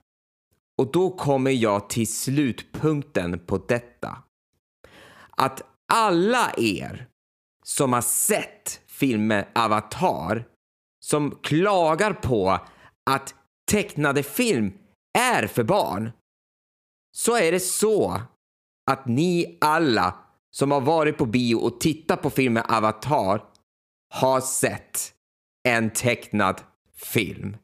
Och 0.79 0.93
då 0.93 1.11
kommer 1.11 1.51
jag 1.51 1.89
till 1.89 2.13
slutpunkten 2.13 3.39
på 3.47 3.59
detta. 3.59 4.23
Att 5.31 5.63
alla 5.93 6.53
er 6.57 7.09
som 7.65 7.93
har 7.93 8.01
sett 8.01 8.81
filmen 8.87 9.45
Avatar 9.55 10.45
som 11.01 11.39
klagar 11.43 12.13
på 12.13 12.59
att 13.11 13.35
tecknade 13.71 14.23
film 14.23 14.73
är 15.19 15.47
för 15.47 15.65
barn 15.65 16.11
så 17.13 17.37
är 17.37 17.53
det 17.53 17.61
så 17.61 18.23
att 18.91 19.07
ni 19.07 19.59
alla 19.61 20.15
som 20.51 20.71
har 20.71 20.81
varit 20.81 21.19
på 21.19 21.27
bio 21.27 21.55
och 21.55 21.81
tittat 21.81 22.23
på 22.23 22.31
filmen 22.31 22.65
Avatar 22.69 23.45
har 24.15 24.41
sett 24.41 25.15
en 25.69 25.91
tecknad 25.91 26.61
film. 26.95 27.57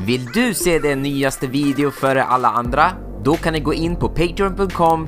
Vill 0.00 0.24
du 0.24 0.54
se 0.54 0.78
den 0.78 1.02
nyaste 1.02 1.46
video 1.46 1.90
före 1.90 2.24
alla 2.24 2.48
andra? 2.48 2.92
Då 3.22 3.34
kan 3.34 3.52
ni 3.52 3.60
gå 3.60 3.74
in 3.74 3.96
på 3.96 4.08
patreon.com 4.08 5.06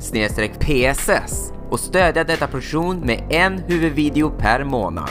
pss 0.60 1.52
och 1.70 1.80
stödja 1.80 2.24
detta 2.24 2.46
produktion 2.46 3.00
med 3.00 3.26
en 3.30 3.58
huvudvideo 3.58 4.30
per 4.30 4.64
månad. 4.64 5.10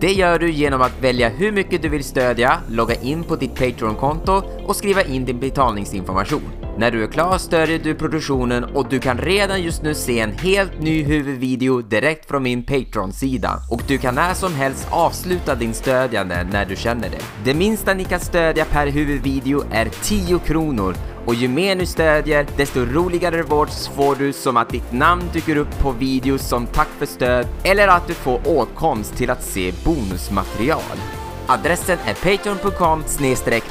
Det 0.00 0.12
gör 0.12 0.38
du 0.38 0.50
genom 0.50 0.82
att 0.82 1.02
välja 1.02 1.28
hur 1.28 1.52
mycket 1.52 1.82
du 1.82 1.88
vill 1.88 2.04
stödja, 2.04 2.60
logga 2.68 2.94
in 2.94 3.24
på 3.24 3.36
ditt 3.36 3.54
Patreon-konto 3.54 4.42
och 4.66 4.76
skriva 4.76 5.02
in 5.02 5.24
din 5.24 5.40
betalningsinformation. 5.40 6.59
När 6.80 6.90
du 6.90 7.02
är 7.02 7.06
klar 7.06 7.38
stödjer 7.38 7.78
du 7.78 7.94
produktionen 7.94 8.64
och 8.64 8.88
du 8.88 8.98
kan 8.98 9.18
redan 9.18 9.62
just 9.62 9.82
nu 9.82 9.94
se 9.94 10.20
en 10.20 10.32
helt 10.32 10.80
ny 10.80 11.02
huvudvideo 11.02 11.80
direkt 11.80 12.28
från 12.28 12.42
min 12.42 12.62
Patreon-sida. 12.62 13.50
Och 13.70 13.82
du 13.88 13.98
kan 13.98 14.14
när 14.14 14.34
som 14.34 14.54
helst 14.54 14.88
avsluta 14.90 15.54
din 15.54 15.74
stödjande 15.74 16.46
när 16.52 16.64
du 16.64 16.76
känner 16.76 17.08
det. 17.08 17.18
Det 17.44 17.54
minsta 17.54 17.94
ni 17.94 18.04
kan 18.04 18.20
stödja 18.20 18.64
per 18.64 18.86
huvudvideo 18.86 19.64
är 19.72 19.88
10 20.02 20.38
kronor 20.38 20.94
och 21.26 21.34
ju 21.34 21.48
mer 21.48 21.76
du 21.76 21.86
stödjer, 21.86 22.46
desto 22.56 22.80
roligare 22.80 23.38
rewards 23.38 23.88
får 23.88 24.16
du 24.16 24.32
som 24.32 24.56
att 24.56 24.70
ditt 24.70 24.92
namn 24.92 25.22
dyker 25.32 25.56
upp 25.56 25.78
på 25.78 25.92
videos 25.92 26.48
som 26.48 26.66
tack 26.66 26.88
för 26.98 27.06
stöd 27.06 27.46
eller 27.64 27.88
att 27.88 28.06
du 28.06 28.14
får 28.14 28.40
åtkomst 28.46 29.16
till 29.16 29.30
att 29.30 29.42
se 29.42 29.72
bonusmaterial. 29.84 30.98
Adressen 31.46 31.98
är 32.06 32.14
patreon.com 32.14 33.02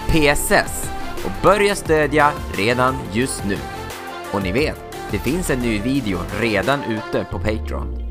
pss 0.08 0.90
och 1.26 1.32
börja 1.44 1.76
stödja 1.76 2.32
redan 2.54 2.96
just 3.14 3.46
nu. 3.46 3.58
Och 4.34 4.44
ni 4.44 4.52
vet, 4.52 4.80
det 5.12 5.20
finns 5.20 5.50
en 5.50 5.60
ny 5.60 5.80
video 5.80 6.20
redan 6.40 6.80
ute 6.84 7.28
på 7.32 7.40
Patreon. 7.40 8.10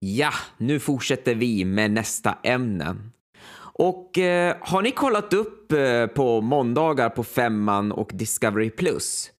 Ja, 0.00 0.30
nu 0.56 0.80
fortsätter 0.80 1.34
vi 1.34 1.64
med 1.64 1.90
nästa 1.90 2.38
ämne. 2.42 2.96
Och 3.78 4.18
eh, 4.18 4.56
har 4.60 4.82
ni 4.82 4.90
kollat 4.90 5.32
upp 5.32 5.72
eh, 5.72 6.06
på 6.06 6.40
måndagar 6.40 7.10
på 7.10 7.24
Femman 7.24 7.92
och 7.92 8.10
Discovery 8.14 8.70
Plus? 8.70 9.30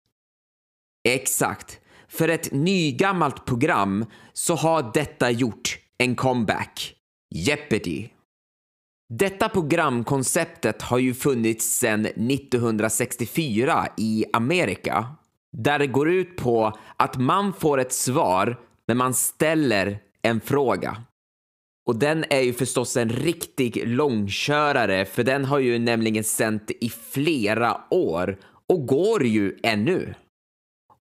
Exakt. 1.08 1.80
För 2.08 2.28
ett 2.28 2.52
nygammalt 2.52 3.44
program 3.44 4.04
så 4.32 4.54
har 4.54 4.90
detta 4.94 5.30
gjort 5.30 5.78
en 5.98 6.16
comeback. 6.16 6.94
Jeopardy. 7.34 8.08
Detta 9.14 9.48
programkonceptet 9.48 10.82
har 10.82 10.98
ju 10.98 11.14
funnits 11.14 11.78
sedan 11.78 12.06
1964 12.06 13.86
i 13.96 14.24
Amerika. 14.32 15.06
Där 15.52 15.78
det 15.78 15.86
går 15.86 16.10
ut 16.10 16.36
på 16.36 16.78
att 16.96 17.16
man 17.16 17.52
får 17.52 17.78
ett 17.80 17.92
svar 17.92 18.56
när 18.88 18.94
man 18.94 19.14
ställer 19.14 19.98
en 20.22 20.40
fråga. 20.40 21.02
Och 21.86 21.96
den 21.96 22.24
är 22.30 22.40
ju 22.40 22.52
förstås 22.52 22.96
en 22.96 23.08
riktig 23.08 23.88
långkörare 23.88 25.04
för 25.04 25.24
den 25.24 25.44
har 25.44 25.58
ju 25.58 25.78
nämligen 25.78 26.24
sänt 26.24 26.70
i 26.80 26.90
flera 26.90 27.80
år 27.90 28.38
och 28.66 28.86
går 28.86 29.26
ju 29.26 29.58
ännu. 29.62 30.14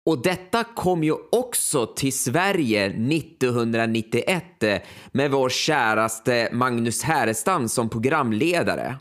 Och 0.08 0.22
detta 0.22 0.64
kom 0.64 1.04
ju 1.04 1.14
också 1.32 1.86
till 1.86 2.14
Sverige 2.14 2.86
1991 2.86 4.44
med 5.12 5.32
vår 5.32 5.50
käraste 5.50 6.50
Magnus 6.52 7.04
Härenstam 7.04 7.70
som 7.70 7.90
programledare. 7.90 8.98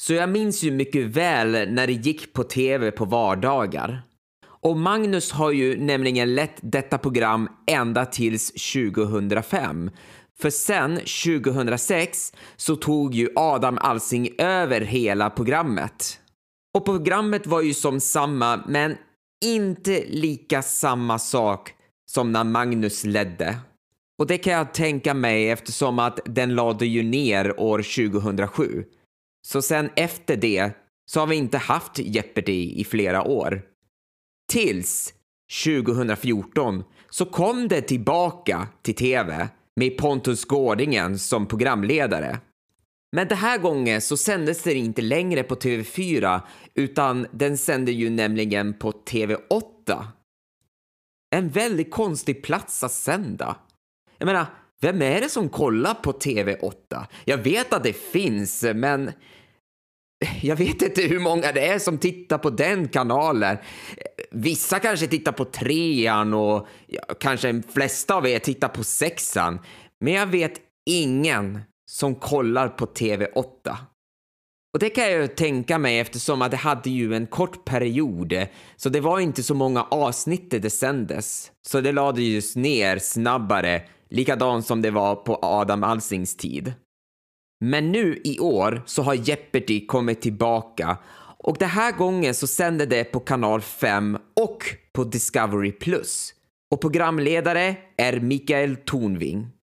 Så 0.00 0.12
jag 0.12 0.28
minns 0.28 0.62
ju 0.62 0.70
mycket 0.70 1.06
väl 1.06 1.50
när 1.72 1.86
det 1.86 1.92
gick 1.92 2.32
på 2.32 2.44
tv 2.44 2.90
på 2.90 3.04
vardagar. 3.04 4.02
Och 4.46 4.76
Magnus 4.76 5.32
har 5.32 5.50
ju 5.50 5.80
nämligen 5.80 6.34
lett 6.34 6.58
detta 6.62 6.98
program 6.98 7.48
ända 7.66 8.06
tills 8.06 8.72
2005. 8.72 9.90
För 10.40 10.50
sen, 10.50 10.96
2006, 10.96 12.32
så 12.56 12.76
tog 12.76 13.14
ju 13.14 13.28
Adam 13.36 13.78
Alsing 13.80 14.28
över 14.38 14.80
hela 14.80 15.30
programmet. 15.30 16.20
Och 16.74 16.84
programmet 16.84 17.46
var 17.46 17.62
ju 17.62 17.74
som 17.74 18.00
samma, 18.00 18.64
men 18.66 18.96
inte 19.44 20.04
lika 20.06 20.62
samma 20.62 21.18
sak 21.18 21.74
som 22.10 22.32
när 22.32 22.44
Magnus 22.44 23.04
ledde. 23.04 23.58
Och 24.18 24.26
det 24.26 24.38
kan 24.38 24.52
jag 24.52 24.74
tänka 24.74 25.14
mig 25.14 25.50
eftersom 25.50 25.98
att 25.98 26.20
den 26.24 26.54
lade 26.54 26.86
ju 26.86 27.02
ner 27.02 27.60
år 27.60 27.78
2007. 28.12 28.84
Så 29.46 29.62
sen 29.62 29.90
efter 29.96 30.36
det 30.36 30.72
så 31.10 31.20
har 31.20 31.26
vi 31.26 31.36
inte 31.36 31.58
haft 31.58 31.98
Jeopardy 31.98 32.72
i 32.76 32.84
flera 32.84 33.22
år. 33.22 33.62
Tills 34.52 35.14
2014 35.64 36.84
så 37.10 37.24
kom 37.24 37.68
det 37.68 37.80
tillbaka 37.80 38.68
till 38.82 38.94
TV 38.94 39.48
med 39.76 39.98
Pontus 39.98 40.44
Gårdingen 40.44 41.18
som 41.18 41.46
programledare. 41.46 42.40
Men 43.12 43.28
den 43.28 43.38
här 43.38 43.58
gången 43.58 44.00
så 44.00 44.16
sändes 44.16 44.62
det 44.62 44.74
inte 44.74 45.02
längre 45.02 45.42
på 45.42 45.54
TV4 45.54 46.40
utan 46.74 47.26
den 47.32 47.58
sände 47.58 47.92
ju 47.92 48.10
nämligen 48.10 48.74
på 48.74 48.92
TV8. 48.92 50.04
En 51.30 51.48
väldigt 51.48 51.90
konstig 51.90 52.42
plats 52.42 52.84
att 52.84 52.92
sända. 52.92 53.56
Jag 54.18 54.26
menar, 54.26 54.46
vem 54.80 55.02
är 55.02 55.20
det 55.20 55.28
som 55.28 55.48
kollar 55.48 55.94
på 55.94 56.12
TV8? 56.12 57.06
Jag 57.24 57.38
vet 57.38 57.72
att 57.72 57.84
det 57.84 57.92
finns, 57.92 58.64
men 58.74 59.12
jag 60.42 60.56
vet 60.56 60.82
inte 60.82 61.02
hur 61.02 61.20
många 61.20 61.52
det 61.52 61.66
är 61.66 61.78
som 61.78 61.98
tittar 61.98 62.38
på 62.38 62.50
den 62.50 62.88
kanalen. 62.88 63.56
Vissa 64.30 64.78
kanske 64.78 65.06
tittar 65.06 65.32
på 65.32 65.44
trean 65.44 66.34
och 66.34 66.66
kanske 67.20 67.52
de 67.52 67.62
flesta 67.62 68.14
av 68.14 68.26
er 68.26 68.38
tittar 68.38 68.68
på 68.68 68.84
sexan. 68.84 69.60
Men 70.00 70.12
jag 70.12 70.26
vet 70.26 70.60
ingen 70.90 71.60
som 71.90 72.14
kollar 72.14 72.68
på 72.68 72.86
TV8. 72.86 73.76
Och 74.72 74.78
det 74.78 74.90
kan 74.90 75.04
jag 75.04 75.20
ju 75.20 75.26
tänka 75.28 75.78
mig 75.78 75.98
eftersom 75.98 76.42
att 76.42 76.50
det 76.50 76.56
hade 76.56 76.90
ju 76.90 77.14
en 77.14 77.26
kort 77.26 77.64
period, 77.64 78.46
så 78.76 78.88
det 78.88 79.00
var 79.00 79.20
inte 79.20 79.42
så 79.42 79.54
många 79.54 79.82
avsnitt 79.82 80.50
det 80.50 80.70
sändes. 80.70 81.52
Så 81.66 81.80
det 81.80 81.92
lades 81.92 82.56
ner 82.56 82.98
snabbare, 82.98 83.82
likadant 84.10 84.66
som 84.66 84.82
det 84.82 84.90
var 84.90 85.16
på 85.16 85.38
Adam 85.42 85.84
Alsings 85.84 86.36
tid. 86.36 86.72
Men 87.64 87.92
nu 87.92 88.20
i 88.24 88.38
år 88.38 88.82
så 88.86 89.02
har 89.02 89.14
Jeopardy 89.14 89.86
kommit 89.86 90.20
tillbaka 90.20 90.98
och 91.38 91.56
den 91.58 91.68
här 91.68 91.92
gången 91.92 92.34
så 92.34 92.46
sänder 92.46 92.86
det 92.86 93.04
på 93.04 93.20
kanal 93.20 93.60
5 93.60 94.18
och 94.40 94.64
på 94.92 95.04
Discovery+. 95.04 95.72
Och 96.70 96.80
programledare 96.80 97.76
är 97.96 98.20
Mikael 98.20 98.76
Tornving. 98.76 99.57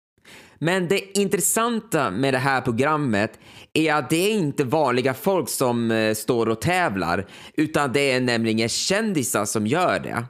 Men 0.64 0.88
det 0.88 1.18
intressanta 1.18 2.10
med 2.10 2.34
det 2.34 2.38
här 2.38 2.60
programmet 2.60 3.38
är 3.72 3.94
att 3.94 4.10
det 4.10 4.16
är 4.16 4.32
inte 4.32 4.64
vanliga 4.64 5.14
folk 5.14 5.48
som 5.48 5.90
eh, 5.90 6.14
står 6.14 6.48
och 6.48 6.60
tävlar, 6.60 7.26
utan 7.54 7.92
det 7.92 8.10
är 8.10 8.20
nämligen 8.20 8.68
kändisar 8.68 9.44
som 9.44 9.66
gör 9.66 10.00
det. 10.00 10.24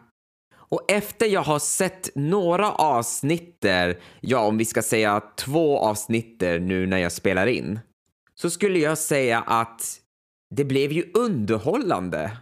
Och 0.54 0.90
efter 0.90 1.26
jag 1.26 1.42
har 1.42 1.58
sett 1.58 2.10
några 2.14 2.72
avsnitter, 2.72 3.98
ja 4.20 4.38
om 4.38 4.58
vi 4.58 4.64
ska 4.64 4.82
säga 4.82 5.22
två 5.36 5.78
avsnitter 5.78 6.58
nu 6.58 6.86
när 6.86 6.98
jag 6.98 7.12
spelar 7.12 7.46
in, 7.46 7.80
så 8.34 8.50
skulle 8.50 8.78
jag 8.78 8.98
säga 8.98 9.40
att 9.40 10.00
det 10.54 10.64
blev 10.64 10.92
ju 10.92 11.10
underhållande. 11.14 12.36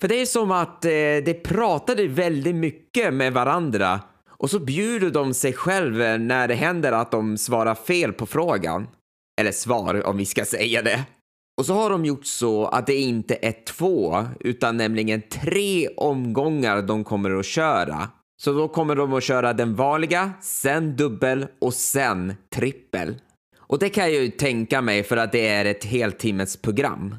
För 0.00 0.08
det 0.08 0.20
är 0.20 0.26
som 0.26 0.50
att 0.50 0.84
eh, 0.84 0.90
de 1.24 1.34
pratade 1.44 2.06
väldigt 2.06 2.54
mycket 2.54 3.14
med 3.14 3.32
varandra 3.32 4.00
och 4.42 4.50
så 4.50 4.58
bjuder 4.58 5.10
de 5.10 5.34
sig 5.34 5.52
själva 5.52 6.12
eh, 6.12 6.18
när 6.18 6.48
det 6.48 6.54
händer 6.54 6.92
att 6.92 7.10
de 7.10 7.38
svarar 7.38 7.74
fel 7.74 8.12
på 8.12 8.26
frågan. 8.26 8.88
Eller 9.40 9.52
svar 9.52 10.06
om 10.06 10.16
vi 10.16 10.26
ska 10.26 10.44
säga 10.44 10.82
det. 10.82 11.04
Och 11.58 11.66
så 11.66 11.74
har 11.74 11.90
de 11.90 12.04
gjort 12.04 12.26
så 12.26 12.66
att 12.66 12.86
det 12.86 12.94
inte 12.94 13.38
är 13.42 13.64
två, 13.64 14.26
utan 14.40 14.76
nämligen 14.76 15.22
tre 15.22 15.88
omgångar 15.88 16.82
de 16.82 17.04
kommer 17.04 17.38
att 17.38 17.46
köra. 17.46 18.08
Så 18.42 18.52
då 18.52 18.68
kommer 18.68 18.96
de 18.96 19.12
att 19.12 19.24
köra 19.24 19.52
den 19.52 19.74
vanliga, 19.74 20.32
sen 20.40 20.96
dubbel 20.96 21.46
och 21.60 21.74
sen 21.74 22.34
trippel. 22.54 23.14
Och 23.56 23.78
det 23.78 23.88
kan 23.88 24.04
jag 24.04 24.22
ju 24.22 24.30
tänka 24.30 24.80
mig 24.80 25.02
för 25.02 25.16
att 25.16 25.32
det 25.32 25.48
är 25.48 25.64
ett 25.64 25.84
heltimmes 25.84 26.56
program. 26.56 27.16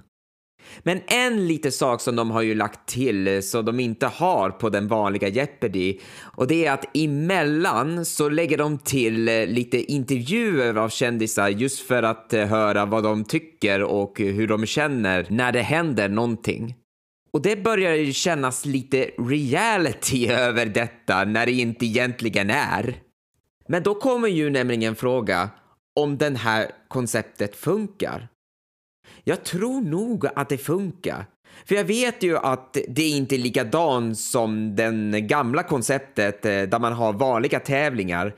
Men 0.84 1.02
en 1.08 1.48
liten 1.48 1.72
sak 1.72 2.02
som 2.02 2.16
de 2.16 2.32
har 2.32 2.42
ju 2.42 2.56
lagt 2.56 2.88
till 2.88 3.28
eh, 3.28 3.40
som 3.40 3.66
de 3.66 3.80
inte 3.80 4.08
har 4.08 4.50
på 4.50 4.70
den 4.70 4.88
vanliga 4.88 5.28
Jeopardy 5.28 6.00
och 6.22 6.48
det 6.48 6.66
är 6.66 6.72
att 6.72 6.98
emellan 6.98 8.06
så 8.06 8.30
lägger 8.30 8.58
de 8.58 8.78
till 8.78 9.30
eh, 9.30 9.46
lite 9.46 9.92
intervjuer 9.92 10.76
av 10.76 10.90
kändisar 10.90 11.50
just 11.50 11.80
för 11.80 12.04
att 12.04 12.34
eh, 12.34 12.46
höra 12.46 12.86
vad 12.86 13.04
de 13.04 13.24
tycker 13.24 13.84
och 13.84 14.20
hur 14.20 14.48
de 14.48 14.66
känner 14.66 15.28
när 15.30 15.52
det 15.52 15.62
händer 15.62 16.10
någonting. 16.10 16.76
Och 17.34 17.42
det 17.42 17.64
börjar 17.64 17.96
ju 17.96 18.14
kännas 18.14 18.66
lite 18.66 19.10
reality 19.18 20.28
över 20.32 20.66
detta 20.66 21.24
när 21.26 21.46
det 21.46 21.52
inte 21.52 21.86
egentligen 21.86 22.50
är. 22.50 22.96
Men 23.68 23.84
då 23.84 23.96
kommer 23.96 24.28
ju 24.28 24.50
nämligen 24.50 24.96
fråga 24.96 25.50
om 25.96 26.18
det 26.18 26.38
här 26.38 26.72
konceptet 26.88 27.56
funkar. 27.56 28.28
Jag 29.24 29.44
tror 29.44 29.82
nog 29.82 30.28
att 30.36 30.50
det 30.50 30.58
funkar. 30.58 31.26
För 31.66 31.76
jag 31.76 31.84
vet 31.84 32.24
ju 32.24 32.38
att 32.38 32.78
det 32.88 33.08
inte 33.08 33.36
är 33.36 33.40
likadant 33.40 34.20
som 34.20 34.76
den 34.76 35.28
gamla 35.28 35.64
konceptet 35.64 36.46
eh, 36.46 36.62
där 36.62 36.80
man 36.80 36.94
har 36.94 37.14
vanliga 37.14 37.60
tävlingar. 37.60 38.36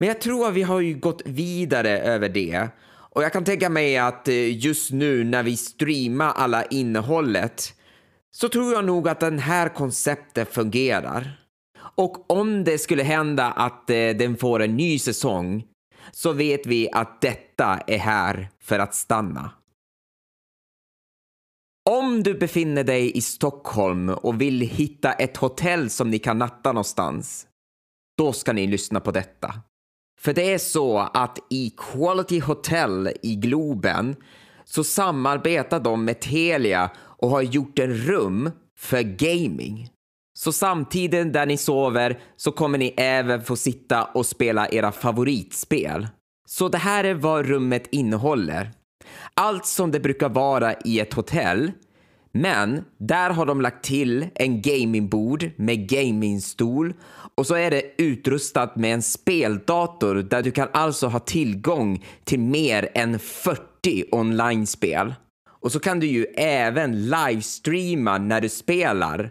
Men 0.00 0.08
jag 0.08 0.20
tror 0.20 0.48
att 0.48 0.54
vi 0.54 0.62
har 0.62 0.80
ju 0.80 0.94
gått 0.94 1.22
vidare 1.24 1.98
över 2.00 2.28
det. 2.28 2.68
Och 2.88 3.22
jag 3.22 3.32
kan 3.32 3.44
tänka 3.44 3.68
mig 3.68 3.96
att 3.98 4.28
eh, 4.28 4.56
just 4.56 4.90
nu 4.92 5.24
när 5.24 5.42
vi 5.42 5.56
streamar 5.56 6.32
alla 6.32 6.64
innehållet 6.64 7.74
så 8.36 8.48
tror 8.48 8.72
jag 8.72 8.84
nog 8.84 9.08
att 9.08 9.20
den 9.20 9.38
här 9.38 9.68
konceptet 9.68 10.54
fungerar. 10.54 11.40
Och 11.94 12.30
om 12.30 12.64
det 12.64 12.78
skulle 12.78 13.02
hända 13.02 13.44
att 13.44 13.90
eh, 13.90 13.96
den 13.96 14.36
får 14.36 14.62
en 14.62 14.76
ny 14.76 14.98
säsong 14.98 15.64
så 16.12 16.32
vet 16.32 16.66
vi 16.66 16.88
att 16.92 17.20
detta 17.20 17.80
är 17.86 17.98
här 17.98 18.48
för 18.62 18.78
att 18.78 18.94
stanna. 18.94 19.50
Om 21.90 22.22
du 22.22 22.34
befinner 22.34 22.84
dig 22.84 23.16
i 23.16 23.20
Stockholm 23.20 24.08
och 24.08 24.40
vill 24.40 24.60
hitta 24.60 25.12
ett 25.12 25.36
hotell 25.36 25.90
som 25.90 26.10
ni 26.10 26.18
kan 26.18 26.38
natta 26.38 26.72
någonstans, 26.72 27.46
då 28.18 28.32
ska 28.32 28.52
ni 28.52 28.66
lyssna 28.66 29.00
på 29.00 29.10
detta. 29.10 29.54
För 30.20 30.32
det 30.32 30.52
är 30.52 30.58
så 30.58 30.98
att 30.98 31.38
i 31.50 31.72
Quality 31.76 32.40
Hotel 32.40 33.10
i 33.22 33.34
Globen 33.34 34.16
så 34.64 34.84
samarbetar 34.84 35.80
de 35.80 36.04
med 36.04 36.20
Telia 36.20 36.90
och 36.98 37.30
har 37.30 37.42
gjort 37.42 37.78
en 37.78 37.94
rum 37.94 38.50
för 38.78 39.02
gaming. 39.02 39.90
Så 40.38 40.52
samtidigt 40.52 41.32
där 41.32 41.46
ni 41.46 41.56
sover 41.56 42.20
så 42.36 42.52
kommer 42.52 42.78
ni 42.78 42.94
även 42.96 43.42
få 43.42 43.56
sitta 43.56 44.04
och 44.04 44.26
spela 44.26 44.68
era 44.68 44.92
favoritspel. 44.92 46.08
Så 46.48 46.68
det 46.68 46.78
här 46.78 47.04
är 47.04 47.14
vad 47.14 47.46
rummet 47.46 47.88
innehåller. 47.90 48.72
Allt 49.40 49.66
som 49.66 49.90
det 49.90 50.00
brukar 50.00 50.28
vara 50.28 50.74
i 50.84 51.00
ett 51.00 51.14
hotell. 51.14 51.72
Men 52.32 52.84
där 52.98 53.30
har 53.30 53.46
de 53.46 53.60
lagt 53.60 53.84
till 53.84 54.26
en 54.34 54.62
gamingbord 54.62 55.50
med 55.56 55.88
gamingstol 55.88 56.94
och 57.34 57.46
så 57.46 57.54
är 57.54 57.70
det 57.70 57.82
utrustat 57.98 58.76
med 58.76 58.94
en 58.94 59.02
speldator 59.02 60.14
där 60.14 60.42
du 60.42 60.50
kan 60.50 60.68
alltså 60.72 61.06
ha 61.06 61.18
tillgång 61.18 62.04
till 62.24 62.40
mer 62.40 62.88
än 62.94 63.18
40 63.18 63.60
online-spel. 64.12 65.14
Och 65.60 65.72
så 65.72 65.80
kan 65.80 66.00
du 66.00 66.06
ju 66.06 66.24
även 66.36 67.08
livestreama 67.08 68.18
när 68.18 68.40
du 68.40 68.48
spelar. 68.48 69.30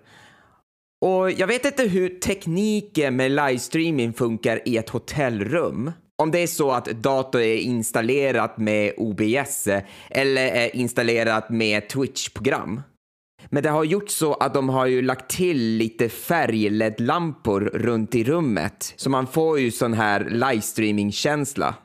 Och 1.02 1.32
jag 1.32 1.48
vet 1.48 1.66
inte 1.66 1.84
hur 1.84 2.10
tekniken 2.20 3.16
med 3.16 3.32
livestreaming 3.32 4.14
funkar 4.14 4.68
i 4.68 4.78
ett 4.78 4.90
hotellrum 4.90 5.92
om 6.24 6.32
det 6.32 6.40
är 6.40 6.48
så 6.48 6.72
att 6.72 6.86
datorn 6.86 7.42
är 7.42 7.56
installerat 7.56 8.58
med 8.58 8.94
OBS 8.98 9.68
eller 10.10 10.48
är 10.48 10.76
installerat 10.76 11.50
med 11.50 11.90
Twitch-program. 11.90 12.82
Men 13.50 13.64
det 13.64 13.70
har 13.70 13.84
gjort 13.84 14.10
så 14.10 14.34
att 14.34 14.54
de 14.54 14.70
har 14.70 14.86
ju 14.86 15.02
lagt 15.02 15.30
till 15.30 15.58
lite 15.58 16.10
färg-LED-lampor 16.10 17.62
runt 17.62 18.16
i 18.16 18.24
rummet 18.24 18.94
så 18.96 19.10
man 19.10 19.28
får 19.28 19.60
ju 19.60 19.72
sån 19.72 19.94
här 19.94 20.30
livestreaming-känsla. 20.30 21.76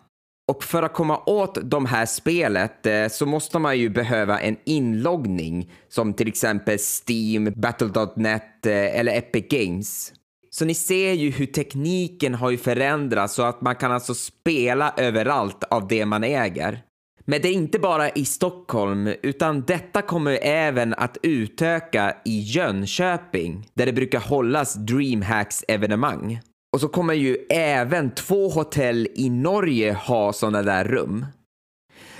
Och 0.50 0.64
för 0.64 0.82
att 0.82 0.94
komma 0.94 1.18
åt 1.26 1.58
de 1.62 1.86
här 1.86 2.06
spelet 2.06 2.86
eh, 2.86 3.08
så 3.08 3.26
måste 3.26 3.58
man 3.58 3.78
ju 3.78 3.88
behöva 3.88 4.40
en 4.40 4.56
inloggning 4.64 5.72
som 5.88 6.14
till 6.14 6.28
exempel 6.28 6.78
Steam, 6.78 7.52
Battle.net 7.56 8.66
eh, 8.66 8.98
eller 8.98 9.18
Epic 9.18 9.44
Games. 9.50 10.12
Så 10.50 10.64
ni 10.64 10.74
ser 10.74 11.12
ju 11.12 11.30
hur 11.30 11.46
tekniken 11.46 12.34
har 12.34 12.50
ju 12.50 12.58
förändrats 12.58 13.34
så 13.34 13.42
att 13.42 13.60
man 13.60 13.76
kan 13.76 13.92
alltså 13.92 14.14
spela 14.14 14.94
överallt 14.96 15.64
av 15.64 15.88
det 15.88 16.06
man 16.06 16.24
äger. 16.24 16.82
Men 17.24 17.42
det 17.42 17.48
är 17.48 17.52
inte 17.52 17.78
bara 17.78 18.10
i 18.10 18.24
Stockholm, 18.24 19.06
utan 19.22 19.62
detta 19.62 20.02
kommer 20.02 20.38
även 20.42 20.94
att 20.94 21.18
utöka 21.22 22.16
i 22.24 22.40
Jönköping, 22.40 23.66
där 23.74 23.86
det 23.86 23.92
brukar 23.92 24.20
hållas 24.20 24.76
DreamHacks-evenemang. 24.76 26.40
Och 26.72 26.80
så 26.80 26.88
kommer 26.88 27.14
ju 27.14 27.36
även 27.50 28.10
två 28.10 28.48
hotell 28.48 29.08
i 29.14 29.30
Norge 29.30 29.92
ha 29.92 30.32
sådana 30.32 30.62
där 30.62 30.84
rum. 30.84 31.26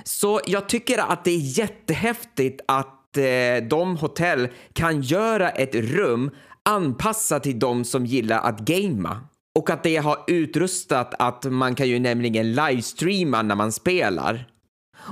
Så 0.05 0.41
jag 0.47 0.69
tycker 0.69 0.99
att 0.99 1.25
det 1.25 1.31
är 1.31 1.59
jättehäftigt 1.59 2.61
att 2.69 3.17
eh, 3.17 3.69
de 3.69 3.97
hotell 3.97 4.49
kan 4.73 5.03
göra 5.03 5.51
ett 5.51 5.75
rum 5.75 6.31
anpassat 6.69 7.43
till 7.43 7.59
de 7.59 7.85
som 7.85 8.07
gillar 8.07 8.39
att 8.39 8.61
gamea. 8.61 9.21
Och 9.59 9.71
att 9.71 9.83
det 9.83 9.97
har 9.97 10.25
utrustat 10.27 11.15
att 11.19 11.45
man 11.45 11.75
kan 11.75 11.89
ju 11.89 11.99
nämligen 11.99 12.53
livestreama 12.53 13.43
när 13.43 13.55
man 13.55 13.73
spelar. 13.73 14.47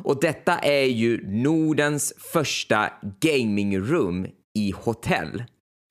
Och 0.05 0.21
detta 0.21 0.59
är 0.59 0.85
ju 0.85 1.27
Nordens 1.43 2.13
första 2.33 2.91
gamingrum 3.21 4.27
i 4.59 4.71
hotell. 4.77 5.45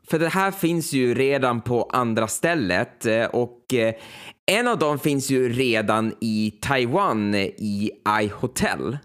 För 0.08 0.20
det 0.20 0.30
här 0.30 0.52
finns 0.52 0.94
ju 0.94 1.14
redan 1.14 1.62
på 1.62 1.84
andra 1.84 2.28
stället 2.28 3.06
eh, 3.06 3.26
och 3.26 3.74
eh, 3.74 3.94
en 4.52 4.68
av 4.68 4.78
dem 4.78 5.00
finns 5.00 5.30
ju 5.30 5.50
redan 5.54 6.14
i 6.22 6.52
Taiwan 6.62 7.34
eh, 7.34 7.42
i 7.42 7.92
iHotel. 8.22 8.98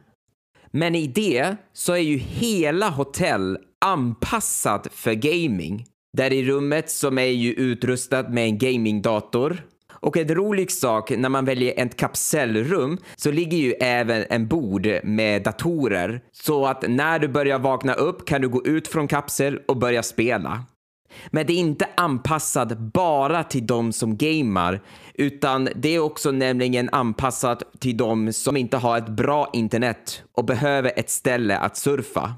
Men 0.71 0.95
i 0.95 1.07
det 1.07 1.57
så 1.73 1.93
är 1.93 1.99
ju 1.99 2.17
hela 2.17 2.88
hotell 2.88 3.59
anpassat 3.85 4.88
för 4.93 5.15
gaming. 5.15 5.85
Där 6.16 6.33
i 6.33 6.44
rummet 6.44 6.90
som 6.90 7.18
är 7.18 7.22
ju 7.22 7.53
utrustat 7.53 8.33
med 8.33 8.44
en 8.44 8.59
gamingdator. 8.59 9.62
Och 9.92 10.16
en 10.16 10.35
rolig 10.35 10.72
sak 10.72 11.11
när 11.11 11.29
man 11.29 11.44
väljer 11.44 11.75
ett 11.77 11.96
kapselrum 11.96 12.98
så 13.16 13.31
ligger 13.31 13.59
ju 13.59 13.72
även 13.72 14.25
en 14.31 14.48
bord 14.48 14.88
med 15.05 15.42
datorer. 15.42 16.20
Så 16.33 16.66
att 16.66 16.85
när 16.88 17.18
du 17.18 17.29
börjar 17.29 17.59
vakna 17.59 17.94
upp 17.94 18.27
kan 18.27 18.40
du 18.40 18.48
gå 18.48 18.66
ut 18.66 18.88
från 18.88 19.09
kapsel 19.09 19.59
och 19.68 19.77
börja 19.77 20.03
spela. 20.03 20.64
Men 21.31 21.46
det 21.46 21.53
är 21.53 21.59
inte 21.59 21.87
anpassat 21.96 22.79
bara 22.79 23.44
till 23.44 23.66
de 23.66 23.92
som 23.92 24.16
gamer 24.16 24.81
utan 25.14 25.68
det 25.77 25.88
är 25.88 25.98
också 25.98 26.31
nämligen 26.31 26.88
anpassat 26.92 27.62
till 27.79 27.96
de 27.96 28.33
som 28.33 28.57
inte 28.57 28.77
har 28.77 28.98
ett 28.98 29.09
bra 29.09 29.51
internet 29.53 30.22
och 30.33 30.44
behöver 30.44 30.92
ett 30.96 31.11
ställe 31.11 31.59
att 31.59 31.77
surfa. 31.77 32.35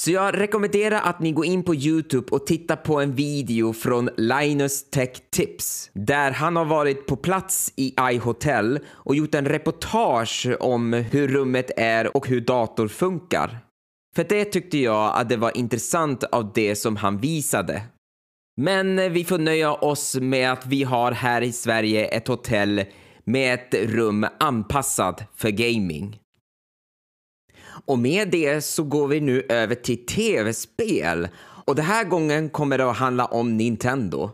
Så 0.00 0.10
jag 0.10 0.40
rekommenderar 0.40 1.00
att 1.00 1.20
ni 1.20 1.32
går 1.32 1.44
in 1.44 1.62
på 1.62 1.74
Youtube 1.74 2.26
och 2.30 2.46
tittar 2.46 2.76
på 2.76 3.00
en 3.00 3.14
video 3.14 3.72
från 3.72 4.10
Linus 4.16 4.90
Tech 4.90 5.10
Tips 5.30 5.90
där 5.92 6.30
han 6.30 6.56
har 6.56 6.64
varit 6.64 7.06
på 7.06 7.16
plats 7.16 7.72
i 7.76 7.94
iHotel 8.00 8.78
och 8.88 9.16
gjort 9.16 9.34
en 9.34 9.48
reportage 9.48 10.48
om 10.60 10.92
hur 10.92 11.28
rummet 11.28 11.70
är 11.76 12.16
och 12.16 12.28
hur 12.28 12.40
dator 12.40 12.88
funkar. 12.88 13.58
För 14.16 14.24
det 14.28 14.44
tyckte 14.44 14.78
jag 14.78 15.16
att 15.16 15.28
det 15.28 15.36
var 15.36 15.56
intressant 15.56 16.24
av 16.24 16.52
det 16.54 16.76
som 16.76 16.96
han 16.96 17.18
visade. 17.18 17.82
Men 18.56 19.12
vi 19.12 19.24
får 19.24 19.38
nöja 19.38 19.74
oss 19.74 20.16
med 20.16 20.52
att 20.52 20.66
vi 20.66 20.82
har 20.82 21.12
här 21.12 21.42
i 21.42 21.52
Sverige 21.52 22.06
ett 22.06 22.28
hotell 22.28 22.84
med 23.24 23.54
ett 23.54 23.74
rum 23.74 24.26
anpassat 24.38 25.22
för 25.36 25.50
gaming. 25.50 26.20
Och 27.84 27.98
med 27.98 28.30
det 28.30 28.64
så 28.64 28.82
går 28.82 29.08
vi 29.08 29.20
nu 29.20 29.46
över 29.48 29.74
till 29.74 30.06
tv-spel 30.06 31.28
och 31.64 31.74
den 31.74 31.84
här 31.84 32.04
gången 32.04 32.50
kommer 32.50 32.78
det 32.78 32.90
att 32.90 32.96
handla 32.96 33.24
om 33.24 33.56
Nintendo. 33.56 34.30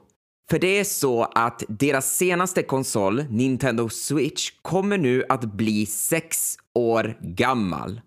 För 0.51 0.59
det 0.59 0.79
är 0.79 0.85
så 0.85 1.25
att 1.25 1.63
deras 1.69 2.17
senaste 2.17 2.63
konsol, 2.63 3.25
Nintendo 3.31 3.89
Switch, 3.89 4.51
kommer 4.63 4.99
nu 4.99 5.25
att 5.29 5.45
bli 5.45 5.87
sex 5.87 6.57
år 6.75 7.19
gammal. 7.21 8.01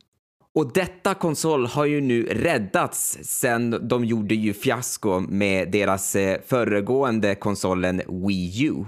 Och 0.56 0.74
detta 0.74 1.14
konsol 1.14 1.66
har 1.66 1.86
ju 1.86 2.02
nu 2.02 2.24
räddats 2.24 3.18
sen 3.22 3.88
de 3.88 4.06
gjorde 4.06 4.36
ju 4.36 4.54
fiasko 4.54 5.20
med 5.20 5.72
deras 5.72 6.16
eh, 6.16 6.42
föregående 6.48 7.36
konsolen 7.36 8.02
Wii 8.08 8.66
U. 8.66 8.86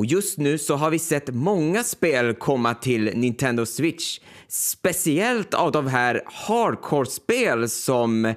Och 0.00 0.06
just 0.06 0.38
nu 0.38 0.58
så 0.58 0.76
har 0.76 0.90
vi 0.90 0.98
sett 0.98 1.34
många 1.34 1.84
spel 1.84 2.34
komma 2.34 2.74
till 2.74 3.04
Nintendo 3.14 3.66
Switch. 3.66 4.20
Speciellt 4.48 5.54
av 5.54 5.72
de 5.72 5.86
här 5.86 6.22
hardcore-spel 6.26 7.68
som 7.68 8.34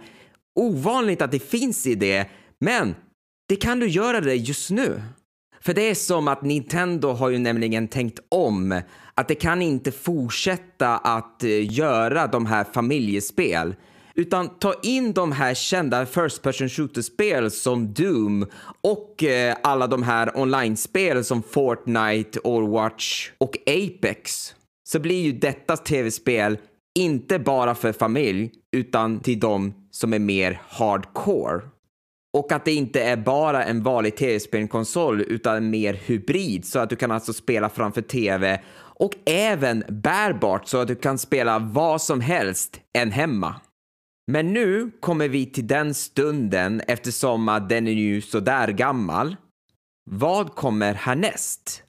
ovanligt 0.55 1.21
att 1.21 1.31
det 1.31 1.39
finns 1.39 1.87
i 1.87 1.95
det. 1.95 2.29
Men 2.59 2.95
det 3.49 3.55
kan 3.55 3.79
du 3.79 3.87
göra 3.87 4.21
det 4.21 4.35
just 4.35 4.69
nu. 4.69 5.01
För 5.61 5.73
det 5.73 5.89
är 5.89 5.95
som 5.95 6.27
att 6.27 6.41
Nintendo 6.41 7.11
har 7.11 7.29
ju 7.29 7.37
nämligen 7.37 7.87
tänkt 7.87 8.19
om 8.29 8.81
att 9.13 9.27
det 9.27 9.35
kan 9.35 9.61
inte 9.61 9.91
fortsätta 9.91 10.97
att 10.97 11.43
eh, 11.43 11.73
göra 11.73 12.27
de 12.27 12.45
här 12.45 12.63
familjespel 12.73 13.75
utan 14.15 14.49
ta 14.49 14.73
in 14.83 15.13
de 15.13 15.31
här 15.31 15.53
kända 15.53 16.05
First 16.05 16.41
Person 16.41 16.69
Shooter-spel 16.69 17.51
som 17.51 17.93
Doom 17.93 18.45
och 18.81 19.23
eh, 19.23 19.55
alla 19.63 19.87
de 19.87 20.03
här 20.03 20.37
online-spel 20.37 21.23
som 21.23 21.43
Fortnite, 21.43 22.39
Overwatch 22.43 23.31
och 23.37 23.57
Apex. 23.65 24.55
Så 24.83 24.99
blir 24.99 25.21
ju 25.21 25.31
detta 25.31 25.77
tv-spel 25.77 26.57
inte 26.99 27.39
bara 27.39 27.75
för 27.75 27.91
familj 27.91 28.51
utan 28.71 29.19
till 29.19 29.39
de 29.39 29.73
som 29.91 30.13
är 30.13 30.19
mer 30.19 30.61
hardcore. 30.67 31.61
Och 32.37 32.51
att 32.51 32.65
det 32.65 32.73
inte 32.73 33.03
är 33.03 33.17
bara 33.17 33.63
en 33.63 33.83
vanlig 33.83 34.15
tv-spelkonsol 34.15 35.21
utan 35.21 35.69
mer 35.69 35.93
hybrid 35.93 36.65
så 36.65 36.79
att 36.79 36.89
du 36.89 36.95
kan 36.95 37.11
alltså 37.11 37.33
spela 37.33 37.69
framför 37.69 38.01
tv 38.01 38.61
och 38.75 39.13
även 39.25 39.83
bärbart 39.89 40.67
så 40.67 40.77
att 40.77 40.87
du 40.87 40.95
kan 40.95 41.17
spela 41.17 41.59
vad 41.59 42.01
som 42.01 42.21
helst 42.21 42.79
än 42.93 43.11
hemma. 43.11 43.55
Men 44.31 44.53
nu 44.53 44.91
kommer 44.99 45.27
vi 45.27 45.45
till 45.45 45.67
den 45.67 45.93
stunden 45.93 46.81
eftersom 46.87 47.49
att 47.49 47.69
den 47.69 47.87
är 47.87 47.91
ju 47.91 48.21
sådär 48.21 48.67
gammal. 48.67 49.35
Vad 50.11 50.55
kommer 50.55 50.93
härnäst? 50.93 51.83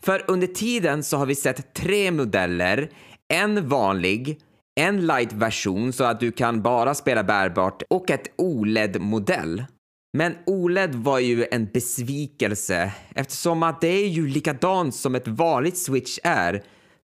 För 0.00 0.24
under 0.28 0.46
tiden 0.46 1.02
så 1.04 1.16
har 1.16 1.26
vi 1.26 1.34
sett 1.34 1.74
tre 1.74 2.10
modeller, 2.10 2.90
en 3.28 3.68
vanlig, 3.68 4.40
en 4.80 5.06
light-version 5.06 5.92
så 5.92 6.04
att 6.04 6.20
du 6.20 6.32
kan 6.32 6.62
bara 6.62 6.94
spela 6.94 7.24
bärbart 7.24 7.82
och 7.90 8.10
ett 8.10 8.28
OLED-modell. 8.36 9.64
Men 10.12 10.34
OLED 10.46 10.94
var 10.94 11.18
ju 11.18 11.46
en 11.50 11.66
besvikelse 11.66 12.92
eftersom 13.14 13.62
att 13.62 13.80
det 13.80 13.88
är 13.88 14.08
ju 14.08 14.28
likadant 14.28 14.94
som 14.94 15.14
ett 15.14 15.28
vanligt 15.28 15.78
switch 15.78 16.18
är 16.22 16.62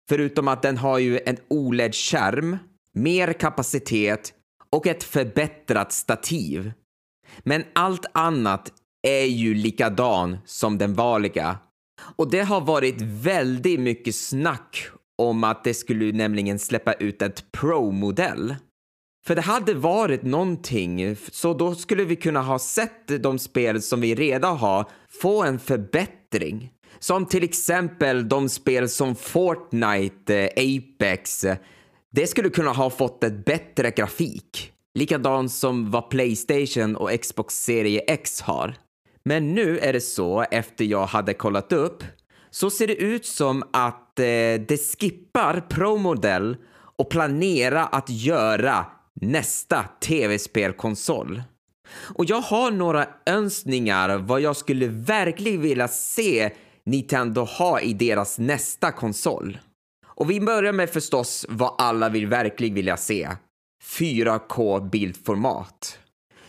förutom 0.08 0.48
att 0.48 0.62
den 0.62 0.76
har 0.76 0.98
ju 0.98 1.20
en 1.26 1.36
OLED-skärm, 1.48 2.58
mer 2.92 3.32
kapacitet 3.32 4.32
och 4.74 4.86
ett 4.86 5.04
förbättrat 5.04 5.92
stativ. 5.92 6.72
Men 7.42 7.64
allt 7.72 8.06
annat 8.12 8.72
är 9.06 9.24
ju 9.24 9.54
likadan 9.54 10.38
som 10.44 10.78
den 10.78 10.94
vanliga. 10.94 11.58
Och 12.16 12.30
det 12.30 12.40
har 12.40 12.60
varit 12.60 13.00
väldigt 13.00 13.80
mycket 13.80 14.14
snack 14.14 14.88
om 15.18 15.44
att 15.44 15.64
det 15.64 15.74
skulle 15.74 16.12
nämligen 16.12 16.58
släppa 16.58 16.92
ut 16.92 17.22
ett 17.22 17.52
Pro-modell. 17.52 18.56
För 19.26 19.34
det 19.34 19.42
hade 19.42 19.74
varit 19.74 20.22
någonting, 20.22 21.16
så 21.16 21.54
då 21.54 21.74
skulle 21.74 22.04
vi 22.04 22.16
kunna 22.16 22.42
ha 22.42 22.58
sett 22.58 23.22
de 23.22 23.38
spel 23.38 23.82
som 23.82 24.00
vi 24.00 24.14
redan 24.14 24.56
har 24.56 24.88
få 25.20 25.42
en 25.42 25.58
förbättring. 25.58 26.70
Som 26.98 27.26
till 27.26 27.44
exempel 27.44 28.28
de 28.28 28.48
spel 28.48 28.88
som 28.88 29.14
Fortnite, 29.14 30.48
eh, 30.48 30.78
Apex. 30.78 31.46
Det 32.14 32.26
skulle 32.26 32.50
kunna 32.50 32.72
ha 32.72 32.90
fått 32.90 33.24
ett 33.24 33.44
bättre 33.44 33.90
grafik. 33.90 34.72
Likadant 34.94 35.52
som 35.52 35.90
vad 35.90 36.10
Playstation 36.10 36.96
och 36.96 37.20
Xbox 37.20 37.54
Serie 37.54 38.00
X 38.00 38.40
har. 38.40 38.74
Men 39.24 39.54
nu 39.54 39.78
är 39.78 39.92
det 39.92 40.00
så, 40.00 40.44
efter 40.50 40.84
jag 40.84 41.06
hade 41.06 41.34
kollat 41.34 41.72
upp, 41.72 42.04
så 42.50 42.70
ser 42.70 42.86
det 42.86 42.94
ut 42.94 43.26
som 43.26 43.62
att 43.72 44.18
eh, 44.18 44.24
det 44.68 44.96
skippar 45.00 45.60
Pro-modell 45.60 46.56
och 46.96 47.10
planera 47.10 47.86
att 47.86 48.10
göra 48.10 48.86
nästa 49.20 49.84
tv-spelkonsol. 50.00 51.42
Och 52.14 52.24
jag 52.24 52.40
har 52.40 52.70
några 52.70 53.06
önskningar 53.26 54.18
vad 54.18 54.40
jag 54.40 54.56
skulle 54.56 54.86
verkligen 54.86 55.60
vilja 55.60 55.88
se 55.88 56.50
Nintendo 56.86 57.40
ha 57.40 57.80
i 57.80 57.92
deras 57.92 58.38
nästa 58.38 58.92
konsol. 58.92 59.58
Och 60.14 60.30
vi 60.30 60.40
börjar 60.40 60.72
med 60.72 60.90
förstås 60.90 61.46
vad 61.48 61.74
alla 61.78 62.08
vill 62.08 62.26
verkligen 62.26 62.74
vilja 62.74 62.96
se. 62.96 63.28
4K 63.98 64.90
bildformat. 64.90 65.98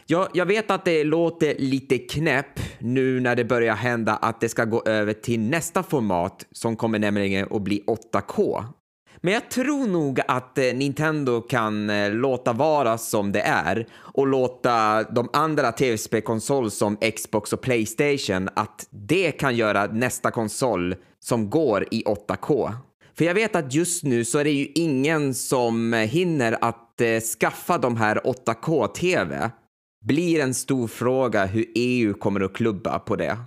Ja, 0.07 0.29
jag 0.33 0.45
vet 0.45 0.71
att 0.71 0.85
det 0.85 1.03
låter 1.03 1.55
lite 1.59 1.97
knäpp 1.97 2.59
nu 2.79 3.19
när 3.19 3.35
det 3.35 3.45
börjar 3.45 3.75
hända 3.75 4.15
att 4.15 4.41
det 4.41 4.49
ska 4.49 4.65
gå 4.65 4.83
över 4.85 5.13
till 5.13 5.39
nästa 5.39 5.83
format 5.83 6.45
som 6.51 6.75
kommer 6.75 6.99
nämligen 6.99 7.47
att 7.51 7.61
bli 7.61 7.83
8K. 8.13 8.65
Men 9.17 9.33
jag 9.33 9.49
tror 9.49 9.87
nog 9.87 10.19
att 10.27 10.57
eh, 10.57 10.63
Nintendo 10.63 11.41
kan 11.41 11.89
eh, 11.89 12.11
låta 12.11 12.53
vara 12.53 12.97
som 12.97 13.31
det 13.31 13.41
är 13.41 13.87
och 13.93 14.27
låta 14.27 15.03
de 15.03 15.29
andra 15.33 15.71
tv-spelkonsol 15.71 16.71
som 16.71 16.97
Xbox 17.15 17.53
och 17.53 17.61
Playstation 17.61 18.49
att 18.53 18.87
det 18.89 19.31
kan 19.31 19.55
göra 19.55 19.85
nästa 19.85 20.31
konsol 20.31 20.95
som 21.19 21.49
går 21.49 21.87
i 21.91 22.03
8K. 22.03 22.73
För 23.17 23.25
jag 23.25 23.33
vet 23.33 23.55
att 23.55 23.73
just 23.73 24.03
nu 24.03 24.25
så 24.25 24.39
är 24.39 24.43
det 24.43 24.51
ju 24.51 24.71
ingen 24.75 25.33
som 25.33 25.93
hinner 25.93 26.57
att 26.61 27.01
eh, 27.01 27.19
skaffa 27.19 27.77
de 27.77 27.97
här 27.97 28.21
8K-TV. 28.23 29.51
Blir 30.05 30.39
en 30.39 30.53
stor 30.53 30.87
fråga 30.87 31.45
hur 31.45 31.65
EU 31.75 32.13
kommer 32.13 32.41
att 32.41 32.53
klubba 32.53 32.99
på 32.99 33.15
det. 33.15 33.37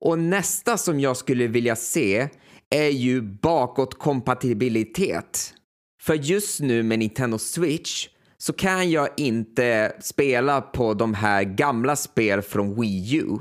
Och 0.00 0.18
nästa 0.18 0.76
som 0.76 1.00
jag 1.00 1.16
skulle 1.16 1.46
vilja 1.46 1.76
se 1.76 2.28
är 2.70 2.88
ju 2.88 3.22
bakåtkompatibilitet. 3.22 5.54
För 6.02 6.14
just 6.14 6.60
nu 6.60 6.82
med 6.82 6.98
Nintendo 6.98 7.38
Switch 7.38 8.08
så 8.38 8.52
kan 8.52 8.90
jag 8.90 9.08
inte 9.16 9.96
spela 10.00 10.60
på 10.60 10.94
de 10.94 11.14
här 11.14 11.42
gamla 11.42 11.96
spel 11.96 12.42
från 12.42 12.80
Wii 12.80 13.16
U 13.16 13.38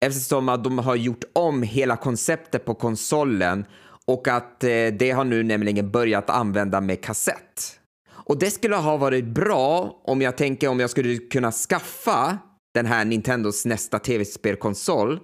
eftersom 0.00 0.48
att 0.48 0.64
de 0.64 0.78
har 0.78 0.96
gjort 0.96 1.24
om 1.32 1.62
hela 1.62 1.96
konceptet 1.96 2.64
på 2.64 2.74
konsolen 2.74 3.64
och 4.06 4.28
att 4.28 4.64
eh, 4.64 4.86
det 4.98 5.10
har 5.10 5.24
nu 5.24 5.42
nämligen 5.42 5.90
börjat 5.90 6.30
använda 6.30 6.80
med 6.80 7.04
kassett. 7.04 7.80
Och 8.10 8.38
det 8.38 8.50
skulle 8.50 8.76
ha 8.76 8.96
varit 8.96 9.24
bra 9.24 10.00
om 10.04 10.22
jag 10.22 10.36
tänker 10.36 10.68
om 10.68 10.80
jag 10.80 10.90
skulle 10.90 11.16
kunna 11.16 11.52
skaffa 11.52 12.38
den 12.74 12.86
här 12.86 13.04
Nintendos 13.04 13.64
nästa 13.64 13.98
tv-spelkonsol 13.98 15.20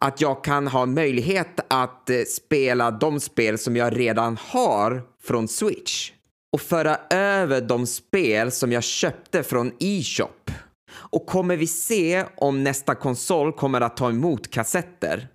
att 0.00 0.20
jag 0.20 0.44
kan 0.44 0.66
ha 0.66 0.86
möjlighet 0.86 1.60
att 1.68 2.10
eh, 2.10 2.16
spela 2.28 2.90
de 2.90 3.20
spel 3.20 3.58
som 3.58 3.76
jag 3.76 3.98
redan 3.98 4.36
har 4.40 5.02
från 5.22 5.48
Switch 5.48 6.12
och 6.52 6.60
föra 6.60 6.96
över 7.10 7.60
de 7.60 7.86
spel 7.86 8.52
som 8.52 8.72
jag 8.72 8.82
köpte 8.82 9.42
från 9.42 9.72
e-shop. 9.80 10.50
Och 10.92 11.26
kommer 11.26 11.56
vi 11.56 11.66
se 11.66 12.24
om 12.36 12.64
nästa 12.64 12.94
konsol 12.94 13.52
kommer 13.52 13.80
att 13.80 13.96
ta 13.96 14.10
emot 14.10 14.50
kassetter? 14.50 15.28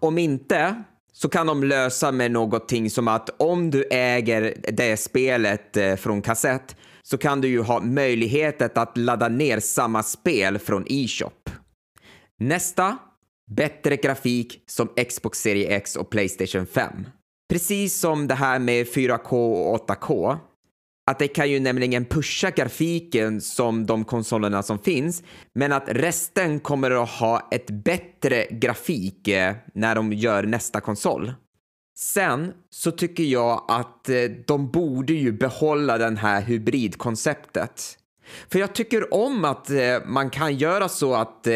Om 0.00 0.18
inte, 0.18 0.82
så 1.16 1.28
kan 1.28 1.46
de 1.46 1.64
lösa 1.64 2.12
med 2.12 2.30
någonting 2.30 2.90
som 2.90 3.08
att 3.08 3.30
om 3.40 3.70
du 3.70 3.84
äger 3.90 4.54
det 4.72 4.96
spelet 4.96 5.76
eh, 5.76 5.96
från 5.96 6.22
kassett 6.22 6.76
så 7.02 7.18
kan 7.18 7.40
du 7.40 7.48
ju 7.48 7.62
ha 7.62 7.80
möjligheten 7.80 8.70
att 8.74 8.96
ladda 8.96 9.28
ner 9.28 9.60
samma 9.60 10.02
spel 10.02 10.58
från 10.58 10.84
e-shop. 10.86 11.50
Nästa, 12.38 12.98
bättre 13.56 13.96
grafik 13.96 14.64
som 14.66 14.88
Xbox 15.08 15.38
Series 15.38 15.68
X 15.70 15.96
och 15.96 16.10
Playstation 16.10 16.66
5. 16.66 17.06
Precis 17.50 18.00
som 18.00 18.26
det 18.26 18.34
här 18.34 18.58
med 18.58 18.86
4K 18.86 19.32
och 19.64 19.88
8K 19.88 20.38
att 21.06 21.18
det 21.18 21.28
kan 21.28 21.50
ju 21.50 21.60
nämligen 21.60 22.04
pusha 22.04 22.50
grafiken 22.50 23.40
som 23.40 23.86
de 23.86 24.04
konsolerna 24.04 24.62
som 24.62 24.78
finns, 24.78 25.22
men 25.52 25.72
att 25.72 25.84
resten 25.86 26.60
kommer 26.60 27.02
att 27.02 27.10
ha 27.10 27.48
ett 27.50 27.70
bättre 27.70 28.46
grafik 28.50 29.28
eh, 29.28 29.54
när 29.74 29.94
de 29.94 30.12
gör 30.12 30.42
nästa 30.42 30.80
konsol. 30.80 31.32
Sen 31.98 32.52
så 32.70 32.90
tycker 32.90 33.22
jag 33.22 33.64
att 33.68 34.08
eh, 34.08 34.16
de 34.46 34.70
borde 34.70 35.12
ju 35.12 35.32
behålla 35.32 35.98
den 35.98 36.16
här 36.16 36.42
hybridkonceptet. 36.42 37.98
För 38.48 38.58
jag 38.58 38.74
tycker 38.74 39.14
om 39.14 39.44
att 39.44 39.70
eh, 39.70 39.98
man 40.06 40.30
kan 40.30 40.56
göra 40.56 40.88
så 40.88 41.14
att 41.14 41.46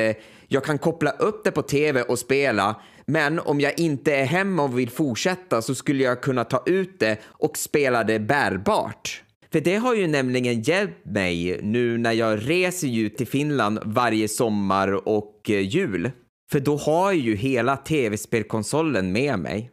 jag 0.48 0.64
kan 0.64 0.78
koppla 0.78 1.10
upp 1.10 1.44
det 1.44 1.50
på 1.50 1.62
tv 1.62 2.02
och 2.02 2.18
spela, 2.18 2.80
men 3.06 3.38
om 3.38 3.60
jag 3.60 3.80
inte 3.80 4.14
är 4.14 4.24
hemma 4.24 4.62
och 4.62 4.78
vill 4.78 4.90
fortsätta 4.90 5.62
så 5.62 5.74
skulle 5.74 6.04
jag 6.04 6.22
kunna 6.22 6.44
ta 6.44 6.62
ut 6.66 7.00
det 7.00 7.18
och 7.26 7.56
spela 7.56 8.04
det 8.04 8.18
bärbart. 8.18 9.22
För 9.52 9.60
det 9.60 9.76
har 9.76 9.94
ju 9.94 10.06
nämligen 10.06 10.62
hjälpt 10.62 11.06
mig 11.06 11.60
nu 11.62 11.98
när 11.98 12.12
jag 12.12 12.50
reser 12.50 12.88
ju 12.88 13.08
till 13.08 13.26
Finland 13.26 13.78
varje 13.84 14.28
sommar 14.28 15.08
och 15.08 15.50
eh, 15.50 15.60
jul. 15.60 16.10
För 16.50 16.60
då 16.60 16.76
har 16.76 17.12
jag 17.12 17.20
ju 17.20 17.34
hela 17.34 17.76
tv-spelkonsolen 17.76 19.12
med 19.12 19.38
mig. 19.38 19.70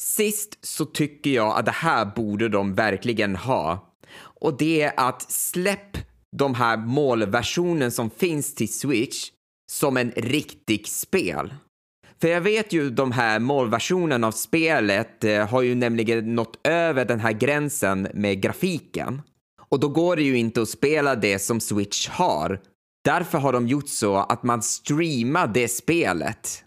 Sist 0.00 0.58
så 0.60 0.84
tycker 0.84 1.30
jag 1.30 1.58
att 1.58 1.66
det 1.66 1.70
här 1.70 2.12
borde 2.16 2.48
de 2.48 2.74
verkligen 2.74 3.36
ha. 3.36 3.94
Och 4.20 4.58
det 4.58 4.82
är 4.82 4.92
att 4.96 5.32
släpp 5.32 5.96
de 6.36 6.54
här 6.54 6.76
målversionen 6.76 7.90
som 7.90 8.10
finns 8.10 8.54
till 8.54 8.72
Switch 8.72 9.30
som 9.70 9.96
en 9.96 10.10
riktig 10.10 10.88
spel. 10.88 11.54
För 12.20 12.28
jag 12.28 12.40
vet 12.40 12.72
ju 12.72 12.90
de 12.90 13.12
här 13.12 13.38
målversionen 13.38 14.24
av 14.24 14.32
spelet 14.32 15.24
eh, 15.24 15.48
har 15.48 15.62
ju 15.62 15.74
nämligen 15.74 16.34
nått 16.34 16.66
över 16.66 17.04
den 17.04 17.20
här 17.20 17.32
gränsen 17.32 18.08
med 18.14 18.42
grafiken. 18.42 19.22
Och 19.68 19.80
då 19.80 19.88
går 19.88 20.16
det 20.16 20.22
ju 20.22 20.38
inte 20.38 20.62
att 20.62 20.68
spela 20.68 21.14
det 21.14 21.38
som 21.38 21.60
Switch 21.60 22.08
har. 22.08 22.60
Därför 23.04 23.38
har 23.38 23.52
de 23.52 23.68
gjort 23.68 23.88
så 23.88 24.16
att 24.16 24.42
man 24.42 24.62
streamar 24.62 25.46
det 25.46 25.68
spelet. 25.68 26.64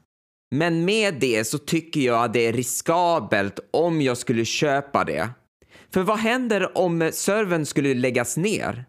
Men 0.56 0.86
med 0.86 1.14
det 1.20 1.44
så 1.44 1.58
tycker 1.58 2.02
jag 2.02 2.24
att 2.24 2.34
det 2.34 2.48
är 2.48 2.54
riskabelt 2.54 3.60
om 3.74 4.02
jag 4.02 4.18
skulle 4.18 4.46
köpa 4.46 5.04
det. 5.04 5.30
För 5.94 6.02
vad 6.02 6.20
händer 6.20 6.78
om 6.78 7.10
servern 7.14 7.66
skulle 7.66 7.94
läggas 7.94 8.38
ner? 8.38 8.86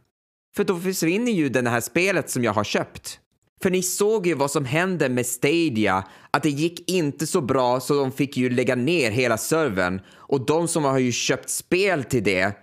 För 0.57 0.65
då 0.65 0.81
försvinner 0.81 1.33
ju 1.33 1.49
det 1.49 1.71
här 1.71 1.81
spelet 1.81 2.31
som 2.31 2.45
jag 2.45 2.53
har 2.53 2.65
köpt. 2.65 3.21
För 3.63 3.71
ni 3.71 3.83
såg 3.83 4.27
ju 4.27 4.35
vad 4.35 4.51
som 4.51 4.65
hände 4.65 5.09
med 5.09 5.27
Stadia, 5.27 6.05
att 6.31 6.43
det 6.43 6.51
gick 6.51 6.91
inte 6.91 7.27
så 7.27 7.41
bra 7.41 7.81
så 7.81 7.95
de 7.95 8.13
fick 8.13 8.37
ju 8.37 8.51
lägga 8.51 8.75
ner 8.75 9.11
hela 9.11 9.39
servern 9.39 10.01
och 10.11 10.47
de 10.47 10.69
som 10.69 10.85
har 10.85 10.99
ju 10.99 11.13
köpt 11.13 11.51
spel 11.51 12.05
till 12.05 12.25
det, 12.25 12.57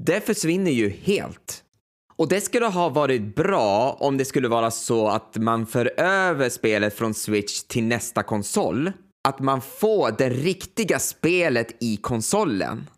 det 0.00 0.26
försvinner 0.26 0.70
ju 0.70 0.88
helt. 0.88 1.60
Och 2.16 2.28
det 2.28 2.40
skulle 2.40 2.66
ha 2.66 2.88
varit 2.88 3.34
bra 3.36 3.96
om 4.00 4.16
det 4.16 4.24
skulle 4.24 4.48
vara 4.48 4.70
så 4.70 5.08
att 5.08 5.36
man 5.36 5.66
för 5.66 6.00
över 6.00 6.48
spelet 6.48 6.94
från 6.94 7.14
Switch 7.14 7.62
till 7.62 7.84
nästa 7.84 8.22
konsol. 8.22 8.92
Att 9.28 9.40
man 9.40 9.60
får 9.60 10.14
det 10.18 10.30
riktiga 10.30 10.98
spelet 10.98 11.76
i 11.80 11.96
konsolen. 11.96 12.90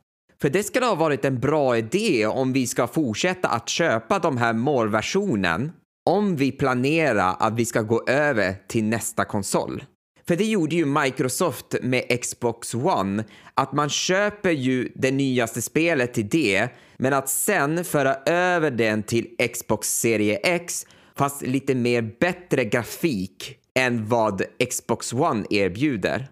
För 0.42 0.51
det 0.51 0.62
skulle 0.62 0.87
ha 0.87 0.95
varit 0.95 1.25
en 1.25 1.40
bra 1.40 1.79
idé 1.79 2.27
om 2.27 2.53
vi 2.53 2.66
ska 2.66 2.87
fortsätta 2.87 3.49
att 3.49 3.69
köpa 3.69 4.19
de 4.19 4.37
här 4.37 4.53
målversionen 4.53 5.73
om 6.07 6.37
vi 6.37 6.53
planerar 6.53 7.37
att 7.38 7.55
vi 7.55 7.64
ska 7.64 7.83
gå 7.83 8.05
över 8.07 8.55
till 8.69 8.85
nästa 8.85 9.25
konsol. 9.25 9.85
För 10.29 10.37
det 10.37 10.45
gjorde 10.45 10.77
ju 10.77 10.85
Microsoft 10.85 11.75
med 11.83 12.21
Xbox 12.23 12.75
One, 12.75 13.25
att 13.55 13.73
man 13.73 13.88
köper 13.88 14.51
ju 14.51 14.92
det 14.95 15.11
nyaste 15.11 15.62
spelet 15.62 16.14
till 16.14 16.29
det, 16.29 16.69
men 16.97 17.12
att 17.12 17.29
sen 17.29 17.85
föra 17.85 18.14
över 18.27 18.71
den 18.71 19.03
till 19.03 19.37
Xbox 19.55 20.01
Serie 20.01 20.37
X, 20.37 20.87
fast 21.16 21.42
lite 21.42 21.75
mer 21.75 22.16
bättre 22.21 22.64
grafik 22.64 23.59
än 23.75 24.09
vad 24.09 24.42
Xbox 24.71 25.12
One 25.12 25.47
erbjuder. 25.51 26.29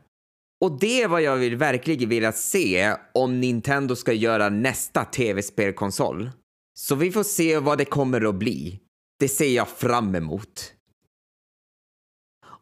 Och 0.65 0.79
det 0.79 1.03
är 1.03 1.09
vad 1.09 1.23
jag 1.23 1.37
vill 1.37 1.57
verkligen 1.57 2.09
vilja 2.09 2.33
se 2.33 2.95
om 3.15 3.41
Nintendo 3.41 3.97
ska 3.97 4.13
göra 4.13 4.49
nästa 4.49 5.05
tv-spelkonsol. 5.05 6.31
Så 6.79 6.95
vi 6.95 7.13
får 7.13 7.23
se 7.23 7.59
vad 7.59 7.79
det 7.79 7.85
kommer 7.85 8.29
att 8.29 8.35
bli. 8.35 8.81
Det 9.19 9.29
ser 9.29 9.55
jag 9.55 9.69
fram 9.69 10.15
emot. 10.15 10.75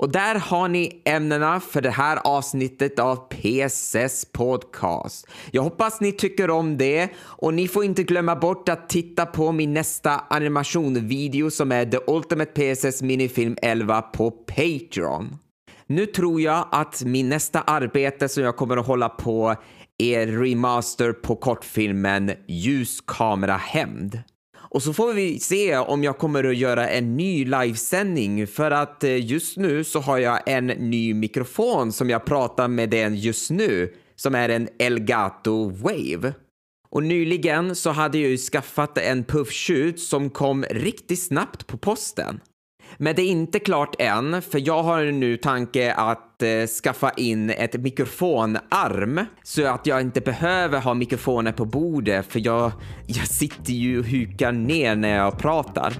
Och 0.02 0.12
där 0.12 0.34
har 0.34 0.68
ni 0.68 1.02
ämnena 1.04 1.60
för 1.60 1.80
det 1.80 1.90
här 1.90 2.18
avsnittet 2.24 2.98
av 2.98 3.16
PSS 3.16 4.24
Podcast. 4.32 5.26
Jag 5.50 5.62
hoppas 5.62 6.00
ni 6.00 6.12
tycker 6.12 6.50
om 6.50 6.78
det 6.78 7.08
och 7.18 7.54
ni 7.54 7.68
får 7.68 7.84
inte 7.84 8.02
glömma 8.02 8.36
bort 8.36 8.68
att 8.68 8.88
titta 8.88 9.26
på 9.26 9.52
min 9.52 9.74
nästa 9.74 10.24
animationvideo 10.30 11.50
som 11.50 11.72
är 11.72 11.86
The 11.86 11.98
Ultimate 12.06 12.74
PSS 12.74 13.02
Minifilm 13.02 13.56
11 13.62 14.02
på 14.02 14.30
Patreon. 14.30 15.38
Nu 15.86 16.06
tror 16.06 16.40
jag 16.40 16.68
att 16.70 17.02
min 17.04 17.28
nästa 17.28 17.60
arbete 17.60 18.28
som 18.28 18.42
jag 18.42 18.56
kommer 18.56 18.76
att 18.76 18.86
hålla 18.86 19.08
på 19.08 19.54
är 19.98 20.26
remaster 20.26 21.12
på 21.12 21.36
kortfilmen 21.36 22.32
Ljus 22.46 23.00
kamera 23.06 23.56
hämnd. 23.56 24.22
Och 24.74 24.82
så 24.82 24.92
får 24.92 25.12
vi 25.12 25.40
se 25.40 25.76
om 25.76 26.04
jag 26.04 26.18
kommer 26.18 26.44
att 26.44 26.56
göra 26.56 26.88
en 26.88 27.16
ny 27.16 27.44
livesändning 27.44 28.46
för 28.46 28.70
att 28.70 29.04
eh, 29.04 29.26
just 29.26 29.56
nu 29.56 29.84
så 29.84 30.00
har 30.00 30.18
jag 30.18 30.48
en 30.48 30.66
ny 30.66 31.14
mikrofon 31.14 31.92
som 31.92 32.10
jag 32.10 32.24
pratar 32.24 32.68
med 32.68 32.90
den 32.90 33.16
just 33.16 33.50
nu 33.50 33.94
som 34.16 34.34
är 34.34 34.48
en 34.48 34.68
Elgato 34.78 35.68
Wave. 35.68 36.34
Och 36.88 37.02
nyligen 37.02 37.76
så 37.76 37.90
hade 37.90 38.18
jag 38.18 38.30
ju 38.30 38.38
skaffat 38.38 38.98
en 38.98 39.24
puffskjut 39.24 40.00
som 40.00 40.30
kom 40.30 40.64
riktigt 40.70 41.22
snabbt 41.22 41.66
på 41.66 41.76
posten. 41.76 42.40
Men 42.98 43.14
det 43.14 43.22
är 43.22 43.30
inte 43.30 43.58
klart 43.58 43.96
än, 43.98 44.42
för 44.42 44.66
jag 44.66 44.82
har 44.82 45.04
nu 45.04 45.36
tanke 45.36 45.92
att 45.92 46.42
eh, 46.42 46.66
skaffa 46.66 47.10
in 47.10 47.50
ett 47.50 47.80
mikrofonarm 47.80 49.20
så 49.42 49.66
att 49.66 49.86
jag 49.86 50.00
inte 50.00 50.20
behöver 50.20 50.80
ha 50.80 50.94
mikrofonen 50.94 51.54
på 51.54 51.64
bordet 51.64 52.26
för 52.32 52.40
jag, 52.46 52.72
jag 53.06 53.26
sitter 53.26 53.72
ju 53.72 53.98
och 53.98 54.06
hukar 54.06 54.52
ner 54.52 54.96
när 54.96 55.16
jag 55.16 55.38
pratar. 55.38 55.92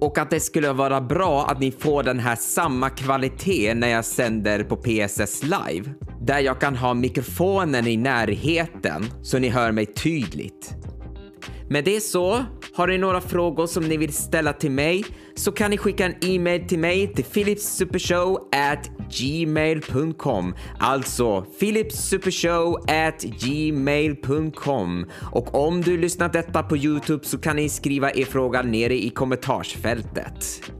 Och 0.00 0.18
att 0.18 0.30
det 0.30 0.40
skulle 0.40 0.72
vara 0.72 1.00
bra 1.00 1.46
att 1.46 1.60
ni 1.60 1.70
får 1.70 2.02
den 2.02 2.18
här 2.18 2.36
samma 2.36 2.90
kvalitet 2.90 3.74
när 3.74 3.88
jag 3.88 4.04
sänder 4.04 4.64
på 4.64 4.76
PSS 4.76 5.42
live. 5.42 5.90
Där 6.20 6.38
jag 6.38 6.60
kan 6.60 6.76
ha 6.76 6.94
mikrofonen 6.94 7.86
i 7.86 7.96
närheten 7.96 9.04
så 9.22 9.38
ni 9.38 9.48
hör 9.48 9.72
mig 9.72 9.86
tydligt. 9.86 10.74
Med 11.68 11.84
det 11.84 12.00
så, 12.00 12.44
har 12.74 12.86
ni 12.86 12.98
några 12.98 13.20
frågor 13.20 13.66
som 13.66 13.84
ni 13.84 13.96
vill 13.96 14.12
ställa 14.12 14.52
till 14.52 14.70
mig 14.70 15.04
så 15.34 15.52
kan 15.52 15.70
ni 15.70 15.78
skicka 15.78 16.06
en 16.06 16.14
e-mail 16.20 16.68
till 16.68 16.78
mig 16.78 17.14
till 17.14 17.24
philipssupershow 17.24 18.48
at 18.52 18.90
gmail.com. 19.18 20.54
Alltså 20.78 21.46
philipssupershow 21.60 22.76
at 22.88 23.22
gmail.com. 23.22 25.06
Och 25.32 25.54
om 25.54 25.80
du 25.80 25.98
lyssnat 25.98 26.32
detta 26.32 26.62
på 26.62 26.76
Youtube 26.76 27.24
så 27.24 27.38
kan 27.38 27.56
ni 27.56 27.68
skriva 27.68 28.10
er 28.10 28.24
fråga 28.24 28.62
nere 28.62 28.94
i 28.94 29.10
kommentarsfältet. 29.10 30.70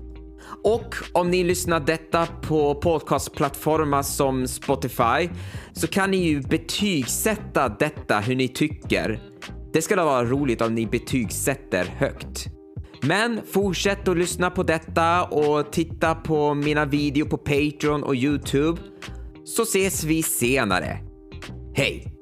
Och 0.64 0.94
om 1.12 1.30
ni 1.30 1.44
lyssnar 1.44 1.80
detta 1.80 2.26
på 2.26 2.74
podcastplattformar 2.74 4.02
som 4.02 4.48
Spotify 4.48 5.28
så 5.72 5.86
kan 5.86 6.10
ni 6.10 6.16
ju 6.16 6.40
betygsätta 6.40 7.68
detta 7.68 8.20
hur 8.20 8.36
ni 8.36 8.48
tycker. 8.48 9.20
Det 9.74 9.82
skulle 9.82 10.02
vara 10.02 10.24
roligt 10.24 10.60
om 10.60 10.74
ni 10.74 10.86
betygsätter 10.86 11.84
högt. 11.84 12.46
Men 13.02 13.40
fortsätt 13.46 14.08
att 14.08 14.18
lyssna 14.18 14.50
på 14.50 14.62
detta 14.62 15.24
och 15.24 15.72
titta 15.72 16.14
på 16.14 16.54
mina 16.54 16.84
videor 16.84 17.28
på 17.28 17.38
Patreon 17.38 18.02
och 18.02 18.14
Youtube. 18.14 18.80
Så 19.44 19.62
ses 19.62 20.04
vi 20.04 20.22
senare. 20.22 20.98
Hej! 21.74 22.13